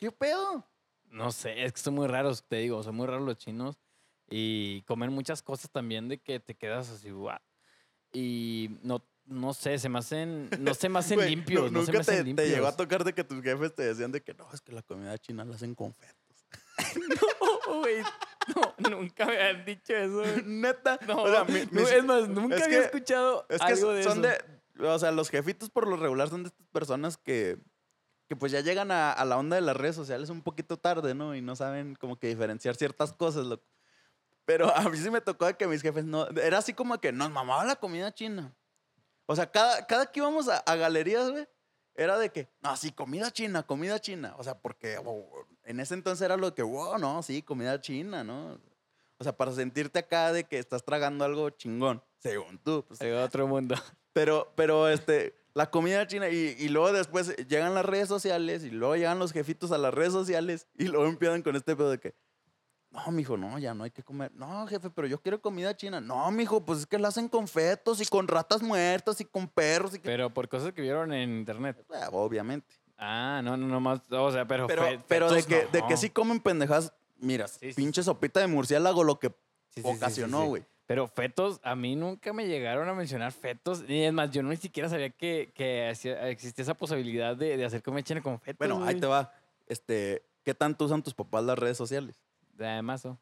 [0.00, 0.66] ¿qué pedo?
[1.10, 3.78] No sé, es que son muy raros, te digo, son muy raros los chinos.
[4.28, 7.38] Y comen muchas cosas también de que te quedas así, guau.
[8.12, 11.86] Y no, no sé, se me hacen, no se me hacen Güey, limpios, no se
[11.92, 12.48] nunca me te, hacen te limpios.
[12.48, 14.82] llegó a tocar de que tus jefes te decían de que no, es que la
[14.82, 16.16] comida china la hacen con fetos.
[17.70, 18.02] No, güey,
[18.56, 20.22] no, nunca me han dicho eso.
[20.46, 20.98] Neta.
[21.06, 23.66] No, o sea, mi- no, mis- es más, nunca es había que- escuchado Es que
[23.72, 24.36] algo de son eso.
[24.78, 24.86] de.
[24.88, 27.58] O sea, los jefitos por lo regular son de estas personas que.
[28.30, 31.16] Que pues ya llegan a, a la onda de las redes sociales un poquito tarde,
[31.16, 31.34] ¿no?
[31.34, 33.64] Y no saben como que diferenciar ciertas cosas, loco.
[34.44, 36.28] Pero a mí sí me tocó que mis jefes no.
[36.28, 38.54] Era así como que nos mamaba la comida china.
[39.26, 41.48] O sea, cada, cada que íbamos a, a galerías, güey,
[41.96, 44.36] era de que, no, sí, comida china, comida china.
[44.38, 48.22] O sea, porque oh, en ese entonces era lo que, wow, no, sí, comida china,
[48.22, 48.60] ¿no?
[49.18, 52.84] O sea, para sentirte acá de que estás tragando algo chingón, según tú.
[52.86, 53.74] Pues, De otro mundo.
[54.12, 58.70] pero, pero, este, la comida china y, y luego después llegan las redes sociales y
[58.70, 62.00] luego llegan los jefitos a las redes sociales y luego empiezan con este pedo de
[62.00, 62.14] que,
[62.90, 64.32] no, mijo, no, ya no hay que comer.
[64.34, 66.00] No, jefe, pero yo quiero comida china.
[66.00, 69.48] No, mijo, pues es que la hacen con fetos y con ratas muertas y con
[69.48, 70.04] perros y que...
[70.06, 71.84] Pero por cosas que vieron en internet.
[71.92, 72.74] Ah, obviamente.
[72.96, 74.00] Ah, no, no, no más.
[74.10, 74.66] O sea, pero.
[74.66, 78.46] Pero, pero de, que, de que sí comen pendejas, mira, Sí, sí, pinche sopita de
[78.46, 79.34] murciélago lo que
[79.82, 80.64] ocasionó, güey.
[80.90, 83.84] Pero fetos, a mí nunca me llegaron a mencionar fetos.
[83.86, 87.64] Y es más, yo no ni siquiera sabía que, que existía esa posibilidad de, de
[87.64, 88.58] hacer comida china con fetos.
[88.58, 89.32] Bueno, ahí te va.
[89.68, 92.16] Este, ¿qué tanto usan tus papás las redes sociales?
[92.58, 93.16] Además, oh.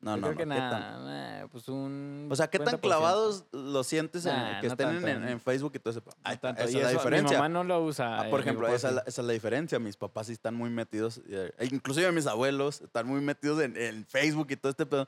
[0.00, 0.54] No, Yo no, creo que no.
[0.56, 2.26] ¿qué tan- nada, pues un.
[2.28, 2.80] O sea, ¿qué tan 50%.
[2.80, 5.08] clavados lo sientes en Nah, que no estén en- tanto.
[5.08, 6.00] en, en Facebook y todo ese?
[6.24, 6.62] Ahí está, tanto.
[6.62, 7.36] Esa Y es la eso, diferencia.
[7.36, 8.20] Mi mamá no lo usa.
[8.22, 9.78] Ah, eh, por ejemplo, esa, es la- esa es la diferencia.
[9.78, 14.04] Mis papás sí están muy metidos, eh, inclusive mis abuelos están muy metidos en, en
[14.06, 15.06] Facebook y todo este pedo.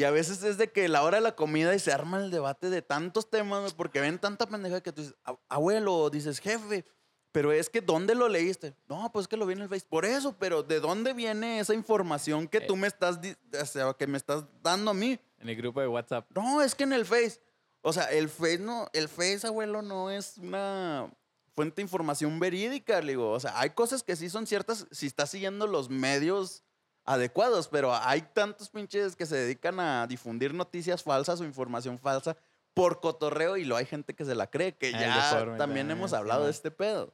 [0.00, 2.30] Y a veces es de que la hora de la comida y se arma el
[2.30, 6.86] debate de tantos temas, porque ven tanta pendeja que tú dices, "A- abuelo, dices, jefe,
[7.32, 8.74] pero es que ¿dónde lo leíste?
[8.88, 9.84] No, pues que lo vi en el Face.
[9.86, 12.66] Por eso, pero ¿de dónde viene esa información que Eh.
[12.66, 13.20] tú me estás,
[13.60, 15.20] o sea, que me estás dando a mí?
[15.38, 16.26] En el grupo de WhatsApp.
[16.34, 17.38] No, es que en el Face.
[17.82, 21.12] O sea, el Face no, el Face, abuelo, no es una
[21.54, 23.32] fuente de información verídica, digo.
[23.32, 26.64] O sea, hay cosas que sí son ciertas si estás siguiendo los medios
[27.10, 32.36] adecuados, pero hay tantos pinches que se dedican a difundir noticias falsas o información falsa
[32.72, 35.90] por cotorreo y lo hay gente que se la cree, que el ya también también,
[35.90, 37.12] hemos hablado de este pedo.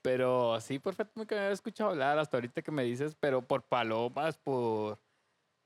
[0.00, 3.62] Pero sí, perfecto, nunca me había escuchado hablar hasta ahorita que me dices, pero por
[3.64, 4.98] palomas, por,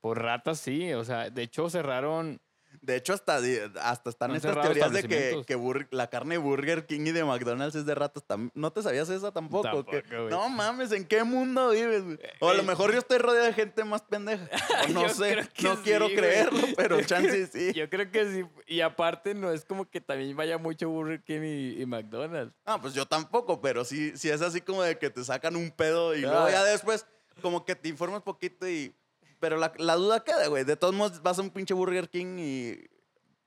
[0.01, 0.91] por ratas, sí.
[0.93, 2.41] O sea, de hecho cerraron
[2.81, 3.39] De hecho, hasta,
[3.81, 7.23] hasta están Han estas teorías de que, que la carne de Burger King y de
[7.23, 8.23] McDonald's es de ratas.
[8.55, 9.63] ¿No te sabías esa tampoco?
[9.63, 10.29] Tampoco, Que- güey.
[10.29, 12.03] no mames, ¿en qué mundo vives?
[12.39, 14.47] O a lo Eh, mejor yo estoy rodeado de gente más pendeja.
[14.85, 16.15] O no sé, creo no sí, quiero güey.
[16.17, 17.71] creerlo, pero chance sí.
[17.73, 18.45] Yo creo que sí.
[18.65, 22.55] Y aparte, no es como que también vaya mucho Burger King y, y McDonald's.
[22.65, 25.69] No, pues yo tampoco, pero sí, sí es así como de que te sacan un
[25.69, 26.51] pedo y luego Ah.
[26.51, 27.05] ya después
[27.43, 28.93] como que te informas poquito y...
[29.41, 30.63] Pero la, la duda queda, güey.
[30.63, 32.91] De todos modos vas a un pinche Burger King y...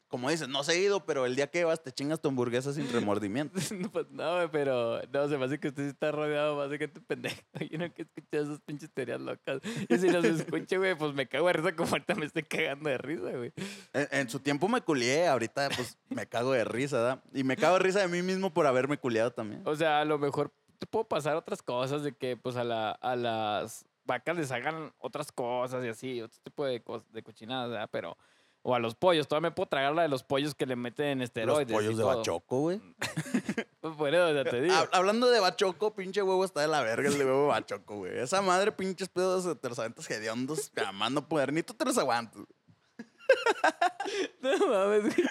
[0.09, 2.73] Como dices, no se ha ido, pero el día que vas te chingas tu hamburguesa
[2.73, 3.59] sin remordimiento.
[3.73, 6.79] No, pues no, güey, pero no, se me hace que usted está rodeado más de
[6.79, 7.43] gente pendeja.
[7.71, 9.61] Yo no que escuchar esas pinches teorías locas.
[9.89, 12.91] Y si los escucho, güey, pues me cago de risa como ahorita me estoy cagando
[12.91, 13.53] de risa, güey.
[13.93, 17.25] En, en su tiempo me culié, ahorita pues me cago de risa, ¿verdad?
[17.33, 19.63] Y me cago de risa de mí mismo por haberme culiado también.
[19.65, 22.93] O sea, a lo mejor te puedo pasar otras cosas de que, pues, a, la,
[22.93, 27.71] a las vacas les hagan otras cosas y así, otro tipo de, cos- de cochinadas,
[27.71, 27.89] ¿verdad?
[27.93, 28.17] Pero,
[28.63, 31.19] o a los pollos, todavía me puedo tragar la de los pollos que le meten
[31.19, 31.69] Los esteroides.
[31.71, 32.17] y pollos de todo.
[32.19, 32.81] bachoco, güey.
[33.85, 34.75] Pues, por eso, o sea, te digo.
[34.75, 38.19] Hab- Hablando de bachoco, pinche huevo está de la verga el de huevo bachoco, güey.
[38.19, 41.53] Esa madre, pinches pedos de terzaventas hediondos, amando poder.
[41.53, 42.41] Ni tú te los aguantas.
[44.41, 45.29] No mames, güey.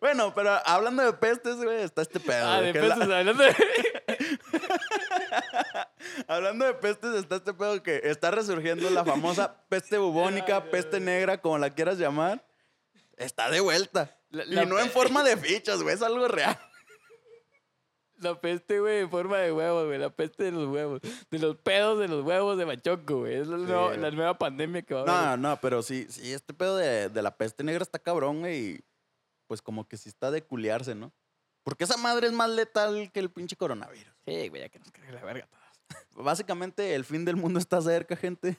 [0.00, 2.44] Bueno, pero hablando de pestes, güey, está este pedo.
[2.48, 3.54] Ah, de la- pesos, hablando de...
[6.26, 11.40] hablando de pestes, está este pedo que está resurgiendo la famosa peste bubónica, peste negra,
[11.40, 12.44] como la quieras llamar.
[13.16, 14.16] Está de vuelta.
[14.30, 16.58] La- y no en forma de fichas, güey, es algo real.
[18.18, 19.98] La peste, güey, en forma de huevos, güey.
[19.98, 21.00] La peste de los huevos.
[21.30, 23.34] De los pedos de los huevos de Machoco, güey.
[23.34, 25.02] Es la, nueva, la nueva pandemia que va a
[25.32, 25.38] haber.
[25.40, 28.58] No, no, pero sí, sí, este pedo de, de la peste negra está cabrón, güey.
[28.76, 28.80] Y
[29.48, 31.12] pues como que sí está de culiarse, ¿no?
[31.64, 34.12] Porque esa madre es más letal que el pinche coronavirus.
[34.24, 35.61] Sí, güey, ya que nos cargue la verga todas.
[36.14, 38.58] Básicamente, el fin del mundo está cerca, gente.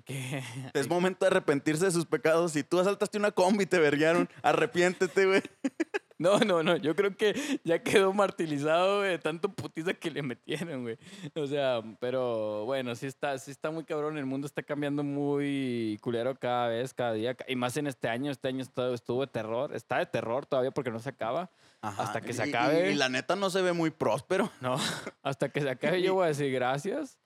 [0.00, 0.42] Que...
[0.74, 2.52] Es momento de arrepentirse de sus pecados.
[2.52, 5.42] Si tú asaltaste una combi y te verguiaron, arrepiéntete, güey.
[6.18, 6.76] No, no, no.
[6.76, 7.34] Yo creo que
[7.64, 10.96] ya quedó martirizado, güey, de tanto putiza que le metieron, güey.
[11.34, 14.16] O sea, pero bueno, sí está, sí está muy cabrón.
[14.16, 17.36] El mundo está cambiando muy culero cada vez, cada día.
[17.48, 18.30] Y más en este año.
[18.30, 19.74] Este año estuvo de terror.
[19.74, 21.50] Está de terror todavía porque no se acaba.
[21.82, 22.92] Hasta que se y- acabe.
[22.92, 24.50] Y, la neta no se ve muy próspero.
[24.60, 24.76] No,
[25.22, 27.18] hasta que se acabe yo voy a decir gracias.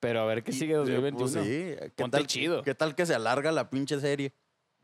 [0.00, 1.18] Pero a ver qué Y- sigue 2021.
[1.18, 1.40] pues, sí.
[1.78, 2.62] ¿Qué Ponte tal, chido.
[2.62, 4.34] ¿Qué tal que se alarga la pinche serie?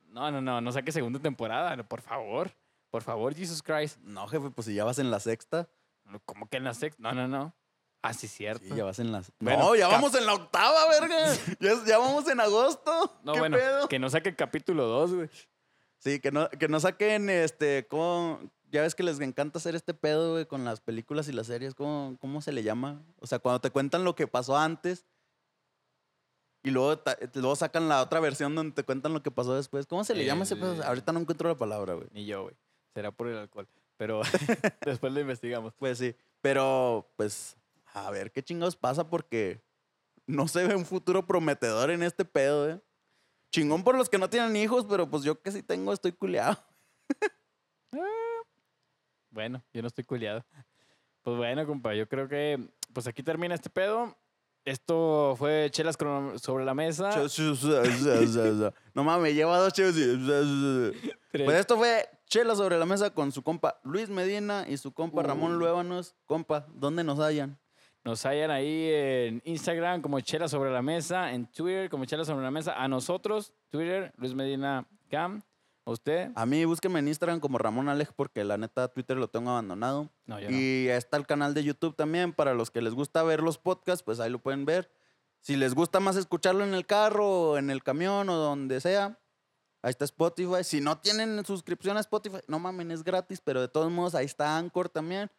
[0.07, 2.53] No, no, no, no saque segunda temporada, no, por favor.
[2.91, 3.99] Por favor, Jesus Christ.
[4.03, 5.69] No, jefe, pues si ya vas en la sexta.
[6.25, 7.03] ¿Cómo que en la sexta?
[7.03, 7.55] No, no, no.
[8.01, 8.64] Ah, sí, cierto.
[8.64, 9.23] Sí, ya vas en la...
[9.41, 11.27] Bueno, no, ya vamos en la octava, verga.
[11.61, 13.19] ya, ya vamos en agosto.
[13.25, 13.89] no, ¿Qué bueno, pedo?
[13.89, 15.31] que no saque capítulo 2, güey.
[15.99, 18.41] Sí, que no, que no saquen este, ¿cómo?
[18.71, 21.75] Ya ves que les encanta hacer este pedo, güey, con las películas y las series,
[21.75, 23.03] ¿cómo, ¿cómo se le llama?
[23.19, 25.07] O sea, cuando te cuentan lo que pasó antes
[26.62, 29.87] y luego, ta- luego sacan la otra versión donde te cuentan lo que pasó después.
[29.87, 30.75] ¿Cómo se le llama ese pedo?
[30.75, 32.09] El- Ahorita no encuentro la palabra, güey.
[32.12, 32.57] Ni yo, güey.
[32.95, 33.66] Será por el alcohol.
[33.97, 34.21] Pero
[34.85, 35.73] después lo investigamos.
[35.75, 37.57] Pues sí, pero pues
[37.95, 39.62] a ver qué chingados pasa porque
[40.27, 42.81] no se ve un futuro prometedor en este pedo, ¿eh?
[43.51, 46.59] Chingón por los que no tienen hijos, pero pues yo que sí tengo estoy culeado.
[49.31, 50.45] Bueno, yo no estoy culiado.
[51.22, 52.59] Pues bueno, compa, yo creo que
[52.93, 54.16] pues aquí termina este pedo.
[54.64, 55.97] Esto fue Chelas
[56.43, 57.11] sobre la mesa.
[58.95, 59.72] No mames, lleva dos.
[59.72, 61.45] Tres.
[61.45, 65.22] Pues esto fue Chela sobre la mesa con su compa Luis Medina y su compa
[65.22, 65.59] Ramón Uh.
[65.59, 66.14] Luébanos.
[66.26, 67.59] Compa, ¿dónde nos hallan?
[68.05, 72.45] Nos hallan ahí en Instagram como Chela sobre la mesa, en Twitter como Chela sobre
[72.45, 72.74] la mesa.
[72.74, 75.43] A nosotros, Twitter, Luis Medina Cam.
[75.89, 76.30] ¿A usted?
[76.34, 80.11] A mí búsqueme en Instagram como Ramón Alej porque la neta Twitter lo tengo abandonado.
[80.26, 80.55] No, yo no.
[80.55, 82.34] Y está el canal de YouTube también.
[82.34, 84.91] Para los que les gusta ver los podcasts, pues ahí lo pueden ver.
[85.41, 89.18] Si les gusta más escucharlo en el carro, o en el camión o donde sea,
[89.80, 90.62] ahí está Spotify.
[90.62, 94.26] Si no tienen suscripción a Spotify, no mamen, es gratis, pero de todos modos ahí
[94.26, 95.30] está Anchor también.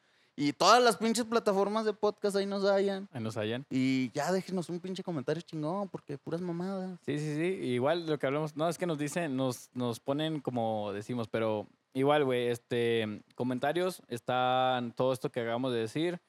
[0.42, 3.10] Y todas las pinches plataformas de podcast ahí nos hallan.
[3.12, 3.66] Ahí nos hallan.
[3.70, 6.98] Y ya déjenos un pinche comentario chingón, porque puras mamadas.
[7.06, 7.66] Sí, sí, sí.
[7.66, 11.68] Igual lo que hablamos, no, es que nos dicen, nos, nos ponen como decimos, pero
[11.94, 16.22] igual, güey, este, comentarios, están todo esto que acabamos de decir.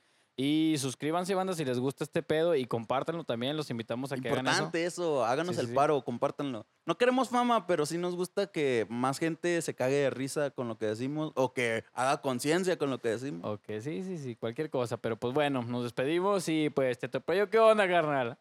[0.42, 3.58] Y suscríbanse, banda, si les gusta este pedo y compártanlo también.
[3.58, 4.54] Los invitamos a que hagan eso.
[4.54, 5.74] Importante eso, háganos Sí, el sí.
[5.74, 6.64] paro, compártanlo.
[6.86, 10.66] No queremos fama, pero sí nos gusta que más gente se cague de risa con
[10.66, 13.44] lo que decimos o que haga conciencia con lo que decimos.
[13.44, 14.96] Ok, sí, sí, sí, cualquier cosa.
[14.96, 18.38] Pero pues bueno, nos despedimos y pues te topo yo, ¿qué onda, carnal?